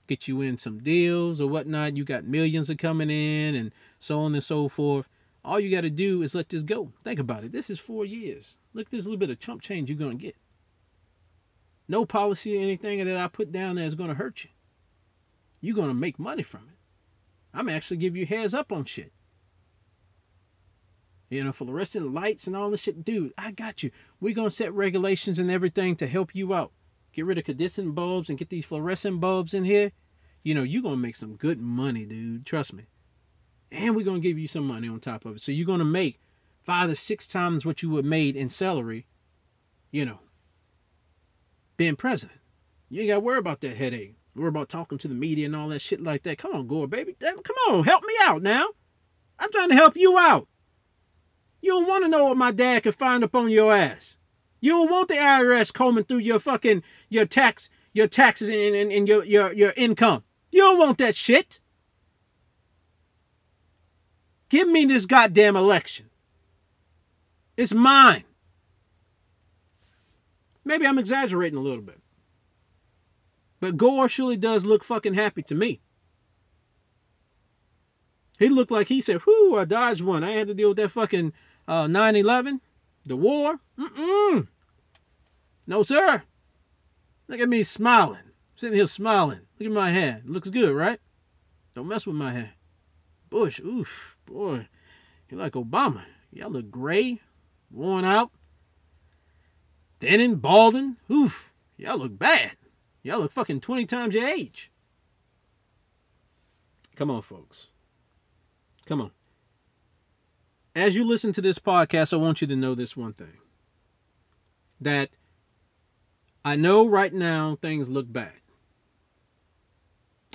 [0.08, 1.96] Get you in some deals or whatnot.
[1.96, 5.08] You got millions of coming in and so on and so forth.
[5.44, 6.92] All you got to do is let this go.
[7.04, 7.52] Think about it.
[7.52, 8.58] This is four years.
[8.74, 10.36] Look, a little bit of chump change you're going to get.
[11.88, 14.50] No policy or anything that I put down there is going to hurt you.
[15.62, 16.78] You're going to make money from it.
[17.54, 19.12] I'm actually give you heads up on shit.
[21.30, 23.04] You know, fluorescent lights and all this shit.
[23.04, 23.92] Dude, I got you.
[24.20, 26.72] We're going to set regulations and everything to help you out.
[27.14, 29.92] Get rid of condensing bulbs and get these fluorescent bulbs in here.
[30.44, 32.46] You know, you're going to make some good money, dude.
[32.46, 32.84] Trust me.
[33.72, 35.42] And we're going to give you some money on top of it.
[35.42, 36.20] So you're going to make
[36.64, 39.08] five or six times what you would made in salary,
[39.92, 40.20] you know,
[41.78, 42.40] being president.
[42.90, 44.16] You ain't got to worry about that headache.
[44.36, 46.38] Worry about talking to the media and all that shit like that.
[46.38, 47.16] Come on, Gore, baby.
[47.18, 48.68] Damn, come on, help me out now.
[49.40, 50.48] I'm trying to help you out.
[51.62, 54.18] You don't want to know what my dad can find up on your ass.
[54.60, 58.92] You don't want the IRS combing through your fucking your tax your taxes and, and,
[58.92, 60.24] and your, your your income.
[60.52, 61.60] You don't want that shit.
[64.50, 66.10] Give me this goddamn election.
[67.58, 68.24] It's mine.
[70.68, 71.98] Maybe I'm exaggerating a little bit.
[73.62, 75.80] But Gore surely does look fucking happy to me.
[78.38, 80.26] He looked like he said, whew, I dodged one.
[80.26, 81.32] I had to deal with that fucking
[81.70, 82.60] uh, 9-11,
[83.06, 83.58] the war.
[83.80, 84.48] Mm-mm.
[85.66, 86.22] No, sir.
[87.30, 88.20] Look at me smiling.
[88.58, 89.40] sitting here smiling.
[89.58, 90.22] Look at my hair.
[90.24, 91.00] It looks good, right?
[91.76, 92.52] Don't mess with my hair.
[93.30, 94.68] Bush, oof, boy.
[95.30, 96.04] You're like Obama.
[96.32, 97.22] Y'all look gray,
[97.72, 98.32] worn out.
[100.00, 100.98] Thinning, balding.
[101.12, 101.36] Oof.
[101.78, 102.52] Y'all look bad.
[103.04, 104.72] Y'all look fucking 20 times your age.
[106.96, 107.68] Come on, folks.
[108.86, 109.12] Come on.
[110.76, 113.38] As you listen to this podcast, I want you to know this one thing.
[114.82, 115.10] That
[116.46, 118.32] I know right now things look bad.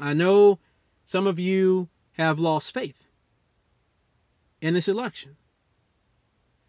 [0.00, 0.58] I know
[1.04, 2.98] some of you have lost faith
[4.60, 5.36] in this election.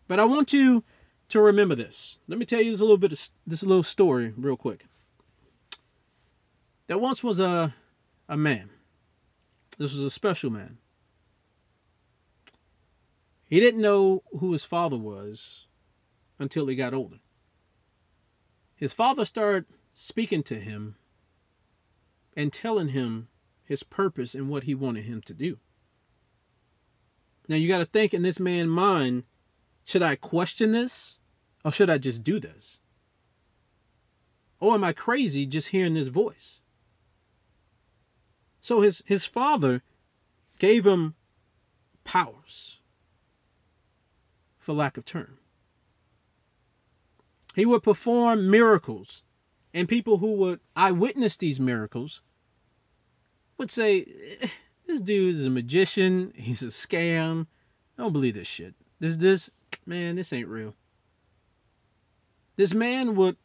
[0.07, 0.83] But I want you
[1.29, 2.17] to remember this.
[2.27, 4.85] Let me tell you this little bit of this little story real quick.
[6.87, 7.73] There once was a
[8.29, 8.69] a man.
[9.77, 10.77] This was a special man.
[13.45, 15.65] He didn't know who his father was
[16.39, 17.19] until he got older.
[18.75, 20.95] His father started speaking to him
[22.35, 23.27] and telling him
[23.63, 25.57] his purpose and what he wanted him to do.
[27.47, 29.23] Now you got to think in this man's mind,
[29.85, 31.19] should I question this
[31.63, 32.79] or should I just do this?
[34.59, 36.59] Or am I crazy just hearing this voice?
[38.61, 39.81] So his, his father
[40.59, 41.15] gave him
[42.03, 42.79] powers,
[44.57, 45.37] for lack of term.
[47.55, 49.23] He would perform miracles,
[49.73, 52.21] and people who would eyewitness these miracles
[53.57, 54.05] would say,
[54.41, 54.47] eh,
[54.87, 56.33] "This dude is a magician.
[56.35, 57.47] He's a scam.
[57.97, 58.73] don't believe this shit.
[58.99, 59.51] This, this,
[59.87, 60.75] man, this ain't real."
[62.55, 63.37] This man would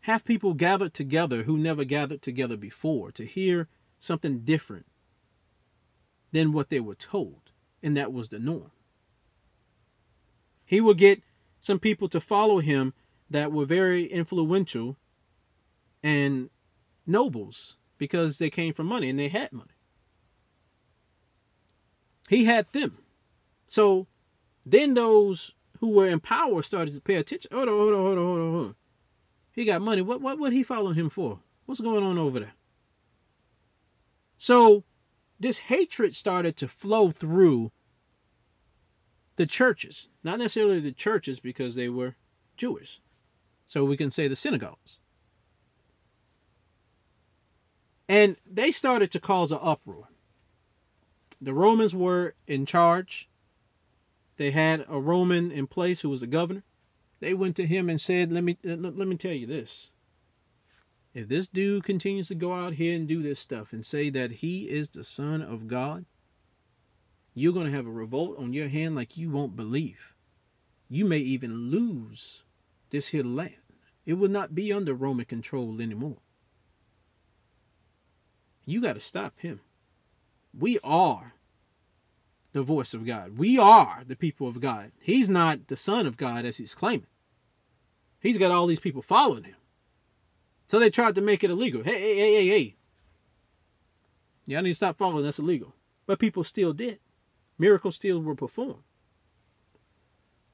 [0.00, 3.68] have people gathered together who never gathered together before to hear
[3.98, 4.86] something different
[6.32, 7.50] than what they were told,
[7.82, 8.70] and that was the norm.
[10.64, 11.22] He would get
[11.60, 12.94] some people to follow him
[13.30, 14.96] that were very influential
[16.02, 16.50] and
[17.06, 19.70] nobles because they came from money and they had money.
[22.28, 22.98] He had them.
[23.66, 24.06] So
[24.64, 27.50] then those who were in power started to pay attention.
[27.52, 28.74] Hold on, hold on, hold on, hold on, hold on.
[29.52, 30.02] He got money.
[30.02, 31.38] What what what he following him for?
[31.66, 32.54] What's going on over there?
[34.38, 34.84] So
[35.40, 37.72] this hatred started to flow through
[39.36, 40.08] the churches.
[40.22, 42.14] Not necessarily the churches because they were
[42.56, 43.00] Jewish.
[43.66, 44.98] So we can say the synagogues.
[48.08, 50.08] And they started to cause an uproar.
[51.40, 53.28] The Romans were in charge.
[54.36, 56.62] They had a Roman in place who was a governor.
[57.20, 59.90] They went to him and said, "Let me let me tell you this.
[61.14, 64.30] If this dude continues to go out here and do this stuff and say that
[64.30, 66.04] he is the son of God,
[67.32, 70.14] you're going to have a revolt on your hand like you won't believe.
[70.90, 72.42] You may even lose
[72.90, 73.54] this here land.
[74.04, 76.18] It will not be under Roman control anymore.
[78.66, 79.60] You got to stop him.
[80.52, 81.32] We are
[82.56, 83.38] the voice of God.
[83.38, 84.90] We are the people of God.
[85.00, 87.06] He's not the son of God as he's claiming.
[88.20, 89.56] He's got all these people following him.
[90.68, 91.84] So they tried to make it illegal.
[91.84, 92.76] Hey, hey, hey, hey, hey.
[94.46, 95.24] Y'all need to stop following.
[95.24, 95.74] That's illegal.
[96.06, 96.98] But people still did.
[97.58, 98.82] Miracles still were performed.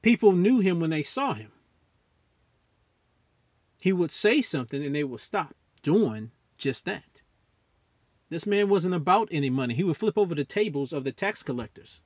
[0.01, 1.51] People knew him when they saw him.
[3.79, 7.12] He would say something and they would stop doing just that.
[8.33, 9.75] This man wasn't about any money.
[9.75, 12.01] He would flip over the tables of the tax collectors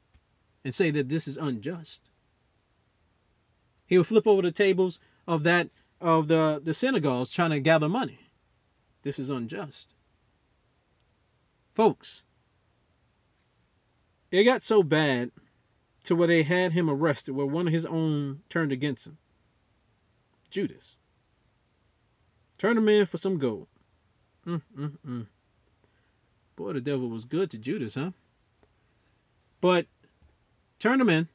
[0.65, 2.09] and say that this is unjust.
[3.85, 5.69] He would flip over the tables of that
[6.01, 8.19] of the, the synagogues trying to gather money.
[9.03, 9.93] This is unjust.
[11.75, 12.23] Folks,
[14.29, 15.31] it got so bad
[16.03, 19.17] to where they had him arrested, where one of his own turned against him.
[20.49, 20.97] Judas.
[22.57, 23.69] Turned him in for some gold.
[24.45, 25.27] Mm, mm, mm.
[26.57, 28.11] Boy, the devil was good to Judas, huh?
[29.61, 29.85] But
[30.79, 31.27] turned him in.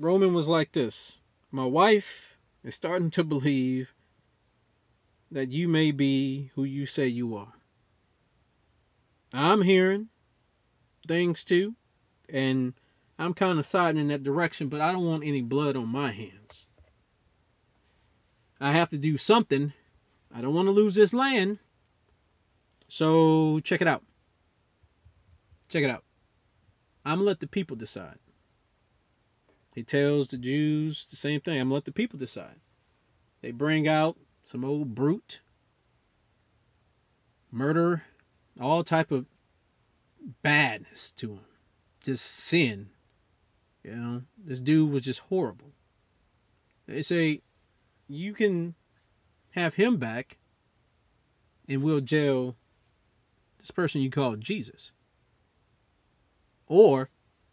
[0.00, 1.16] Roman was like this.
[1.52, 3.88] My wife is starting to believe
[5.30, 7.52] that you may be who you say you are.
[9.32, 10.08] I'm hearing
[11.06, 11.76] things too,
[12.28, 12.74] and
[13.16, 16.10] I'm kind of siding in that direction, but I don't want any blood on my
[16.10, 16.66] hands.
[18.60, 19.72] I have to do something.
[20.34, 21.58] I don't want to lose this land.
[22.90, 24.02] So check it out.
[25.68, 26.02] Check it out.
[27.04, 28.18] I'm gonna let the people decide.
[29.76, 31.60] He tells the Jews the same thing.
[31.60, 32.56] I'm gonna let the people decide.
[33.42, 35.40] They bring out some old brute,
[37.52, 38.02] murder,
[38.60, 39.24] all type of
[40.42, 41.44] badness to him,
[42.02, 42.88] just sin.
[43.84, 45.70] You know, this dude was just horrible.
[46.88, 47.42] They say
[48.08, 48.74] you can
[49.50, 50.38] have him back,
[51.68, 52.56] and we'll jail
[53.60, 54.92] this person you call Jesus.
[56.66, 57.08] Or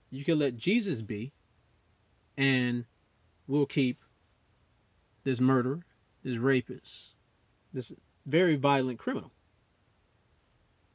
[0.10, 1.32] you can let Jesus be,
[2.38, 2.86] and
[3.48, 4.00] we'll keep
[5.24, 5.82] this murderer,
[6.24, 7.16] this rapist,
[7.74, 7.92] this
[8.26, 9.32] very violent criminal.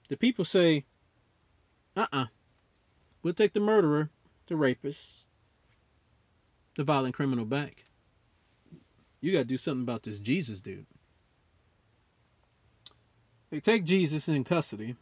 [0.09, 0.85] The people say,
[1.97, 2.23] uh uh-uh.
[2.23, 2.27] uh,
[3.23, 4.11] we will take the murderer,
[4.49, 5.25] the rapist,
[6.77, 7.85] the violent criminal back.
[9.21, 10.87] You got to do something about this Jesus dude.
[13.53, 14.97] They take Jesus in custody.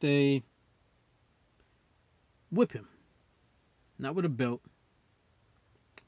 [0.00, 0.42] They
[2.50, 2.88] whip him.
[3.96, 4.60] Not with a belt,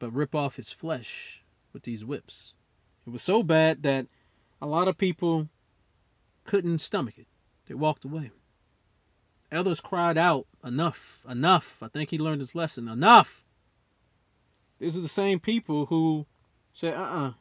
[0.01, 1.41] but rip off his flesh
[1.73, 2.53] with these whips.
[3.07, 4.09] It was so bad that
[4.61, 5.49] a lot of people
[6.45, 7.29] couldn't stomach it.
[7.69, 8.33] They walked away.
[9.53, 11.77] Others cried out, Enough, enough.
[11.81, 12.89] I think he learned his lesson.
[12.89, 13.45] Enough.
[14.81, 16.27] These are the same people who
[16.75, 17.29] say, Uh uh-uh.
[17.29, 17.33] uh,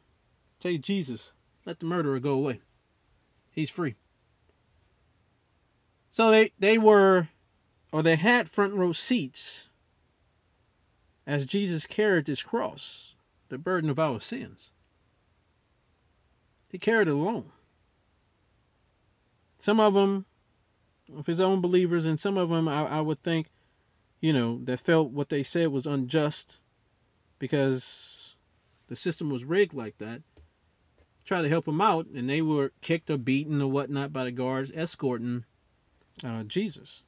[0.60, 1.32] take Jesus.
[1.68, 2.62] Let the murderer go away.
[3.50, 3.94] He's free.
[6.10, 7.28] So they, they were,
[7.92, 9.68] or they had front row seats
[11.26, 13.12] as Jesus carried this cross,
[13.50, 14.70] the burden of our sins.
[16.70, 17.52] He carried it alone.
[19.58, 20.24] Some of them
[21.14, 23.50] of his own believers, and some of them I, I would think,
[24.22, 26.56] you know, that felt what they said was unjust
[27.38, 28.34] because
[28.86, 30.22] the system was rigged like that.
[31.28, 34.30] Try to help them out, and they were kicked or beaten or whatnot by the
[34.30, 35.44] guards escorting
[36.24, 37.02] uh, Jesus.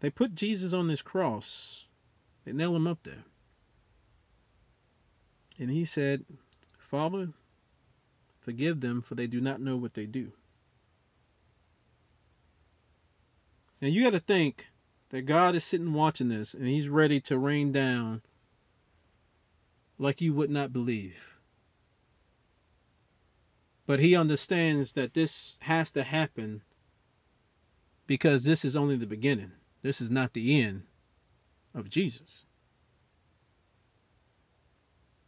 [0.00, 1.84] They put Jesus on this cross.
[2.46, 3.24] They nailed him up there.
[5.58, 6.24] And he said,
[6.78, 7.28] Father,
[8.40, 10.32] forgive them, for they do not know what they do.
[13.82, 14.64] Now you got to think
[15.10, 18.22] that God is sitting watching this and he's ready to rain down
[19.98, 21.33] like you would not believe.
[23.86, 26.62] But he understands that this has to happen
[28.06, 29.52] because this is only the beginning.
[29.82, 30.82] This is not the end
[31.74, 32.42] of Jesus.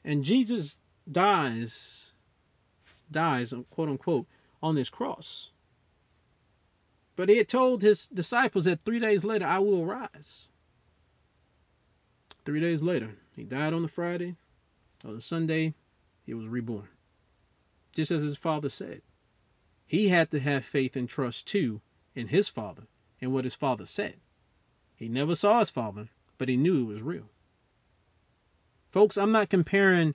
[0.05, 0.77] And Jesus
[1.11, 2.13] dies,
[3.11, 4.27] dies, quote unquote,
[4.63, 5.51] on this cross.
[7.17, 10.49] But he had told his disciples that three days later, I will rise.
[12.45, 14.37] Three days later, he died on the Friday.
[15.05, 15.75] On the Sunday,
[16.25, 16.89] he was reborn.
[17.97, 19.01] Just as his father said.
[19.87, 21.81] He had to have faith and trust too
[22.15, 22.83] in his father
[23.21, 24.17] and what his father said.
[24.97, 27.31] He never saw his father, but he knew it was real.
[28.91, 30.15] Folks, I'm not comparing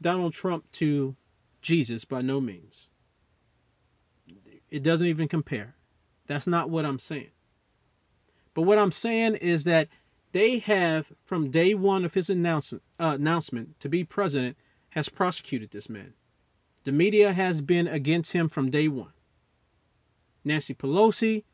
[0.00, 1.16] Donald Trump to
[1.62, 2.88] Jesus by no means.
[4.70, 5.74] It doesn't even compare.
[6.26, 7.30] That's not what I'm saying.
[8.54, 9.88] But what I'm saying is that
[10.32, 14.56] they have, from day one of his announcement, uh, announcement to be president,
[14.90, 16.12] has prosecuted this man.
[16.84, 19.12] The media has been against him from day one.
[20.44, 21.44] Nancy Pelosi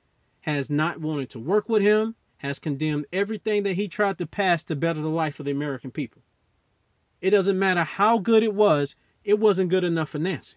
[0.41, 4.65] has not wanted to work with him, has condemned everything that he tried to pass
[4.65, 6.23] to better the life of the American people.
[7.21, 10.57] It doesn't matter how good it was, it wasn't good enough for Nancy.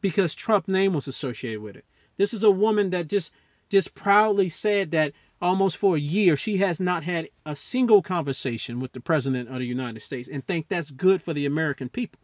[0.00, 1.84] Because Trump's name was associated with it.
[2.16, 3.32] This is a woman that just
[3.70, 8.78] just proudly said that almost for a year she has not had a single conversation
[8.78, 12.20] with the president of the United States and think that's good for the American people.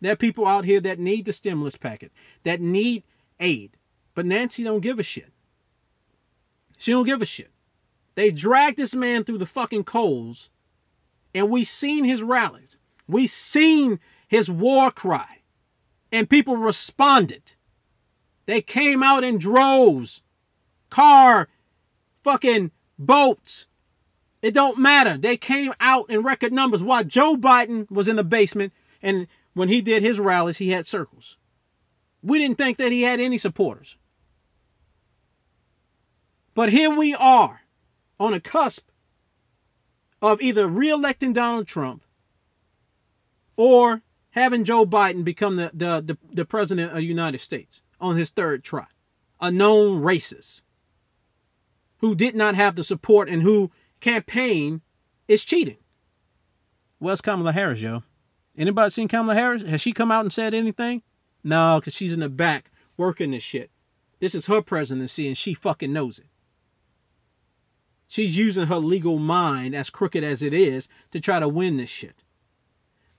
[0.00, 2.10] There are people out here that need the stimulus packet,
[2.42, 3.04] that need
[3.38, 3.70] aid,
[4.14, 5.32] but Nancy don't give a shit.
[6.78, 7.50] She don't give a shit.
[8.16, 10.50] They dragged this man through the fucking coals,
[11.32, 12.76] and we seen his rallies.
[13.06, 15.38] We seen his war cry,
[16.10, 17.42] and people responded.
[18.46, 20.20] They came out in droves
[20.90, 21.48] car,
[22.22, 23.66] fucking boats.
[24.40, 25.16] It don't matter.
[25.16, 29.68] They came out in record numbers while Joe Biden was in the basement and when
[29.68, 31.36] he did his rallies, he had circles.
[32.22, 33.96] We didn't think that he had any supporters.
[36.54, 37.60] But here we are
[38.18, 38.86] on a cusp
[40.20, 42.02] of either re-electing Donald Trump
[43.56, 48.16] or having Joe Biden become the, the, the, the president of the United States on
[48.16, 48.86] his third try.
[49.40, 50.62] A known racist
[52.02, 54.82] who did not have the support and who campaign
[55.28, 55.76] is cheating.
[56.98, 58.02] Where's Kamala Harris, yo?
[58.58, 59.62] Anybody seen Kamala Harris?
[59.62, 61.02] Has she come out and said anything?
[61.44, 63.70] No, because she's in the back working this shit.
[64.18, 66.26] This is her presidency and she fucking knows it.
[68.08, 71.88] She's using her legal mind, as crooked as it is, to try to win this
[71.88, 72.16] shit.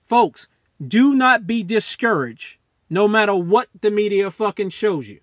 [0.06, 0.46] Folks,
[0.86, 2.58] do not be discouraged
[2.90, 5.20] no matter what the media fucking shows you.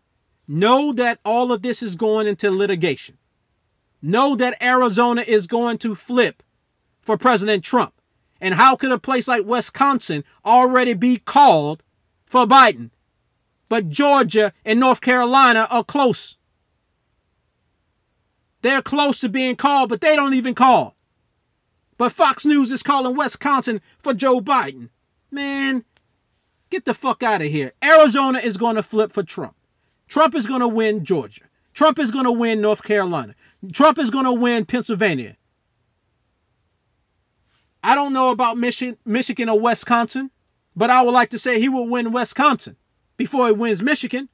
[0.48, 3.18] Know that all of this is going into litigation
[4.02, 6.44] know that Arizona is going to flip
[7.02, 7.94] for President Trump.
[8.40, 11.84] And how could a place like Wisconsin already be called
[12.26, 12.90] for Biden?
[13.70, 16.38] But Georgia and North Carolina are close.
[18.62, 20.96] They're close to being called, but they don't even call.
[21.98, 24.90] But Fox News is calling Wisconsin for Joe Biden.
[25.30, 25.84] Man,
[26.70, 27.74] get the fuck out of here.
[27.84, 29.56] Arizona is going to flip for Trump.
[30.08, 31.44] Trump is going to win Georgia.
[31.74, 33.36] Trump is going to win North Carolina.
[33.72, 35.38] Trump is going to win Pennsylvania.
[37.84, 40.32] I don't know about Michigan, Michigan or Wisconsin,
[40.76, 42.76] but I would like to say he will win Wisconsin
[43.18, 44.30] before he wins Michigan.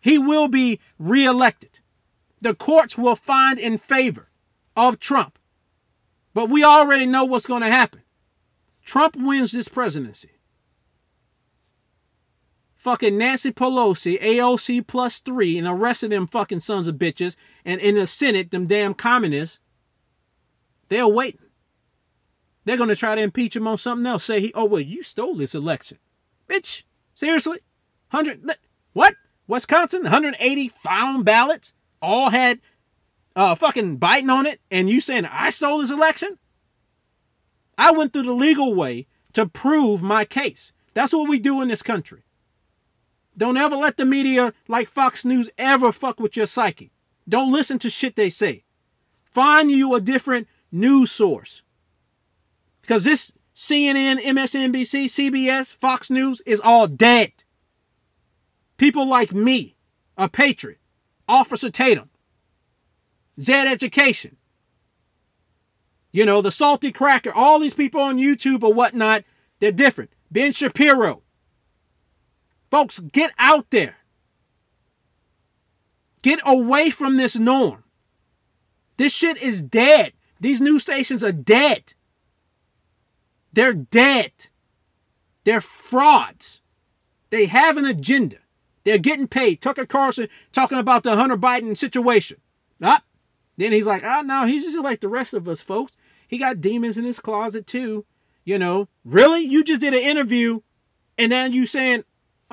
[0.00, 1.80] He will be reelected.
[2.40, 4.28] The courts will find in favor
[4.76, 5.38] of Trump.
[6.34, 8.02] But we already know what's going to happen.
[8.84, 10.31] Trump wins this presidency
[12.82, 17.36] fucking Nancy Pelosi, AOC plus three, and the rest of them fucking sons of bitches,
[17.64, 19.60] and in the Senate, them damn communists,
[20.88, 21.40] they're waiting.
[22.64, 24.24] They're gonna try to impeach him on something else.
[24.24, 25.98] Say he, oh well, you stole this election,
[26.48, 26.82] bitch.
[27.14, 27.60] Seriously,
[28.08, 28.44] hundred
[28.92, 29.14] what?
[29.46, 32.60] Wisconsin, 180 found ballots, all had
[33.36, 36.36] uh fucking Biden on it, and you saying I stole this election?
[37.78, 40.72] I went through the legal way to prove my case.
[40.94, 42.22] That's what we do in this country.
[43.36, 46.90] Don't ever let the media like Fox News ever fuck with your psyche.
[47.28, 48.64] Don't listen to shit they say.
[49.32, 51.62] Find you a different news source.
[52.80, 57.32] Because this CNN, MSNBC, CBS, Fox News is all dead.
[58.76, 59.76] People like me,
[60.16, 60.78] a patriot,
[61.28, 62.10] Officer Tatum,
[63.40, 64.36] Zed Education,
[66.12, 69.24] you know, the Salty Cracker, all these people on YouTube or whatnot,
[69.60, 70.10] they're different.
[70.30, 71.22] Ben Shapiro,
[72.72, 73.94] Folks, get out there.
[76.22, 77.84] Get away from this norm.
[78.96, 80.14] This shit is dead.
[80.40, 81.92] These news stations are dead.
[83.52, 84.32] They're dead.
[85.44, 86.62] They're frauds.
[87.28, 88.38] They have an agenda.
[88.84, 89.60] They're getting paid.
[89.60, 92.40] Tucker Carlson talking about the Hunter Biden situation.
[92.80, 93.02] Ah,
[93.58, 95.92] then he's like, ah, oh, no, he's just like the rest of us, folks.
[96.26, 98.06] He got demons in his closet too.
[98.46, 99.42] You know, really?
[99.42, 100.60] You just did an interview,
[101.18, 102.04] and now you saying,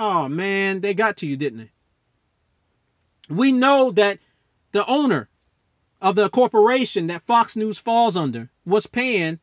[0.01, 1.71] Oh man, they got to you, didn't they?
[3.29, 4.19] We know that
[4.71, 5.27] the owner
[6.01, 9.39] of the corporation that Fox News falls under was paying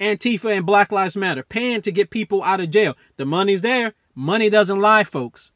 [0.00, 2.96] Antifa and Black Lives Matter, paying to get people out of jail.
[3.18, 3.92] The money's there.
[4.14, 5.52] Money doesn't lie, folks.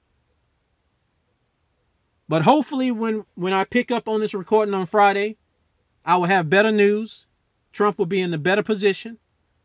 [2.29, 5.39] But hopefully, when, when I pick up on this recording on Friday,
[6.05, 7.27] I will have better news.
[7.73, 9.17] Trump will be in a better position.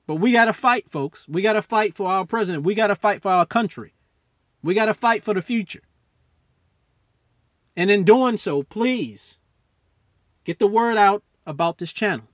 [0.08, 1.28] But we got to fight, folks.
[1.28, 2.64] We got to fight for our president.
[2.64, 3.94] We got to fight for our country.
[4.62, 5.82] We got to fight for the future.
[7.76, 9.38] And in doing so, please
[10.44, 12.28] get the word out about this channel.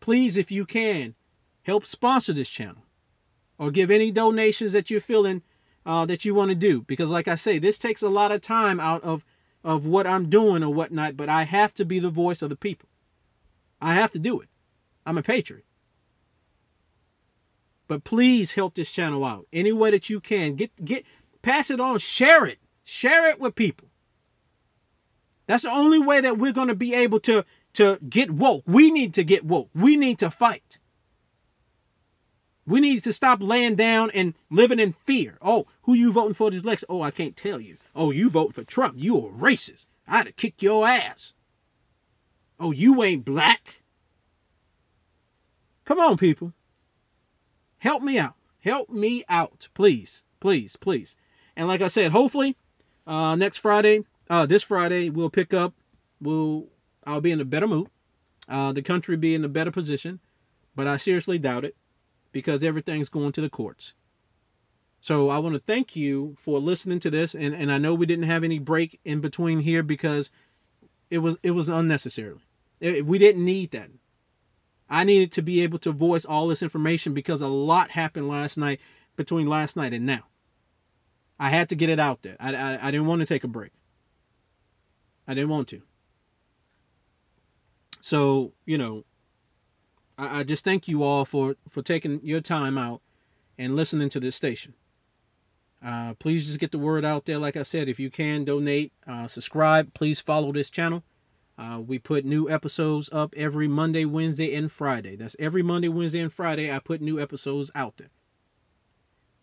[0.00, 1.14] Please, if you can,
[1.62, 2.82] help sponsor this channel
[3.58, 5.42] or give any donations that you're feeling
[5.86, 6.82] uh, that you want to do.
[6.82, 9.24] Because, like I say, this takes a lot of time out of,
[9.64, 12.56] of what I'm doing or whatnot, but I have to be the voice of the
[12.56, 12.88] people.
[13.80, 14.48] I have to do it.
[15.04, 15.65] I'm a patriot.
[17.88, 20.56] But please help this channel out any way that you can.
[20.56, 21.04] Get get
[21.42, 23.88] pass it on, share it, share it with people.
[25.46, 28.64] That's the only way that we're going to be able to to get woke.
[28.66, 29.70] We need to get woke.
[29.74, 30.78] We need to fight.
[32.66, 35.38] We need to stop laying down and living in fear.
[35.40, 36.86] Oh, who you voting for this election?
[36.88, 37.76] Oh, I can't tell you.
[37.94, 38.94] Oh, you voting for Trump.
[38.96, 39.86] You a racist.
[40.08, 41.32] I'd have kicked your ass.
[42.58, 43.76] Oh, you ain't black.
[45.84, 46.52] Come on, people.
[47.78, 48.34] Help me out.
[48.60, 49.68] Help me out.
[49.74, 50.22] Please.
[50.40, 51.16] Please, please.
[51.56, 52.56] And like I said, hopefully,
[53.06, 55.74] uh, next Friday, uh, this Friday, we'll pick up.
[56.20, 56.66] We'll
[57.06, 57.88] I'll be in a better mood.
[58.48, 60.20] Uh, the country be in a better position.
[60.74, 61.74] But I seriously doubt it
[62.32, 63.94] because everything's going to the courts.
[65.00, 68.06] So I want to thank you for listening to this, and, and I know we
[68.06, 70.30] didn't have any break in between here because
[71.10, 72.36] it was it was unnecessary.
[72.80, 73.88] It, we didn't need that.
[74.88, 78.56] I needed to be able to voice all this information because a lot happened last
[78.56, 78.80] night
[79.16, 80.24] between last night and now.
[81.38, 82.36] I had to get it out there.
[82.38, 83.72] I, I, I didn't want to take a break.
[85.26, 85.82] I didn't want to.
[88.00, 89.04] So, you know,
[90.16, 93.02] I, I just thank you all for, for taking your time out
[93.58, 94.74] and listening to this station.
[95.84, 97.38] Uh, please just get the word out there.
[97.38, 99.92] Like I said, if you can donate, uh, subscribe.
[99.94, 101.02] Please follow this channel.
[101.58, 105.16] Uh, we put new episodes up every Monday, Wednesday, and Friday.
[105.16, 106.70] That's every Monday, Wednesday, and Friday.
[106.70, 108.10] I put new episodes out there.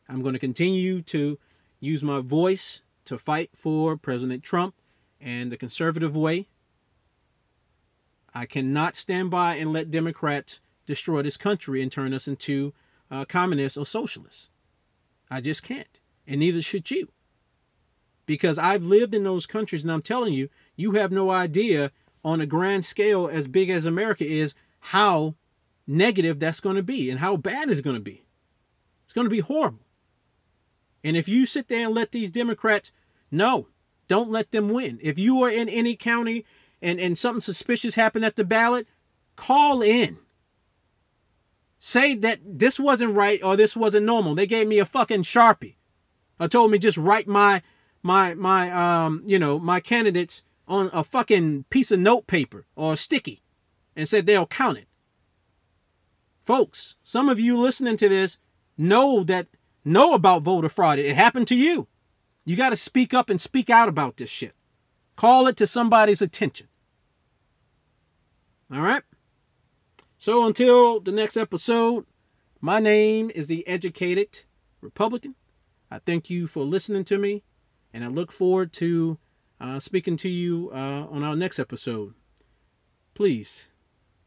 [0.07, 1.39] I'm going to continue to
[1.79, 4.75] use my voice to fight for President Trump
[5.19, 6.47] and the conservative way.
[8.31, 12.73] I cannot stand by and let Democrats destroy this country and turn us into
[13.09, 14.49] uh, communists or socialists.
[15.31, 15.99] I just can't.
[16.27, 17.07] And neither should you.
[18.25, 21.91] Because I've lived in those countries and I'm telling you, you have no idea
[22.23, 25.35] on a grand scale as big as America is how
[25.87, 28.23] negative that's going to be and how bad it's going to be.
[29.05, 29.85] It's going to be horrible.
[31.03, 32.91] And if you sit there and let these Democrats,
[33.29, 33.67] no,
[34.07, 34.99] don't let them win.
[35.01, 36.45] If you are in any county
[36.81, 38.87] and, and something suspicious happened at the ballot,
[39.35, 40.17] call in
[41.83, 44.35] say that this wasn't right or this wasn't normal.
[44.35, 45.75] They gave me a fucking sharpie.
[46.39, 47.61] I told me just write my
[48.01, 52.95] my my um you know my candidates on a fucking piece of note paper or
[52.95, 53.41] sticky
[53.95, 54.87] and said they'll count it.
[56.45, 58.37] Folks, some of you listening to this
[58.77, 59.47] know that
[59.85, 60.99] know about voter fraud.
[60.99, 61.87] It happened to you.
[62.45, 64.53] You got to speak up and speak out about this shit.
[65.15, 66.67] Call it to somebody's attention.
[68.73, 69.03] All right?
[70.17, 72.05] So until the next episode,
[72.59, 74.39] my name is the Educated
[74.81, 75.35] Republican.
[75.91, 77.43] I thank you for listening to me,
[77.93, 79.17] and I look forward to
[79.63, 82.13] uh, speaking to you uh, on our next episode.
[83.13, 83.69] Please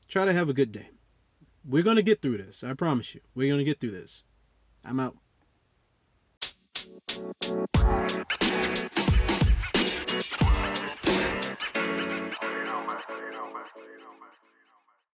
[0.08, 0.88] try to have a good day.
[1.68, 2.64] We're going to get through this.
[2.64, 3.20] I promise you.
[3.34, 4.24] We're going to get through this.
[4.84, 5.16] I'm out.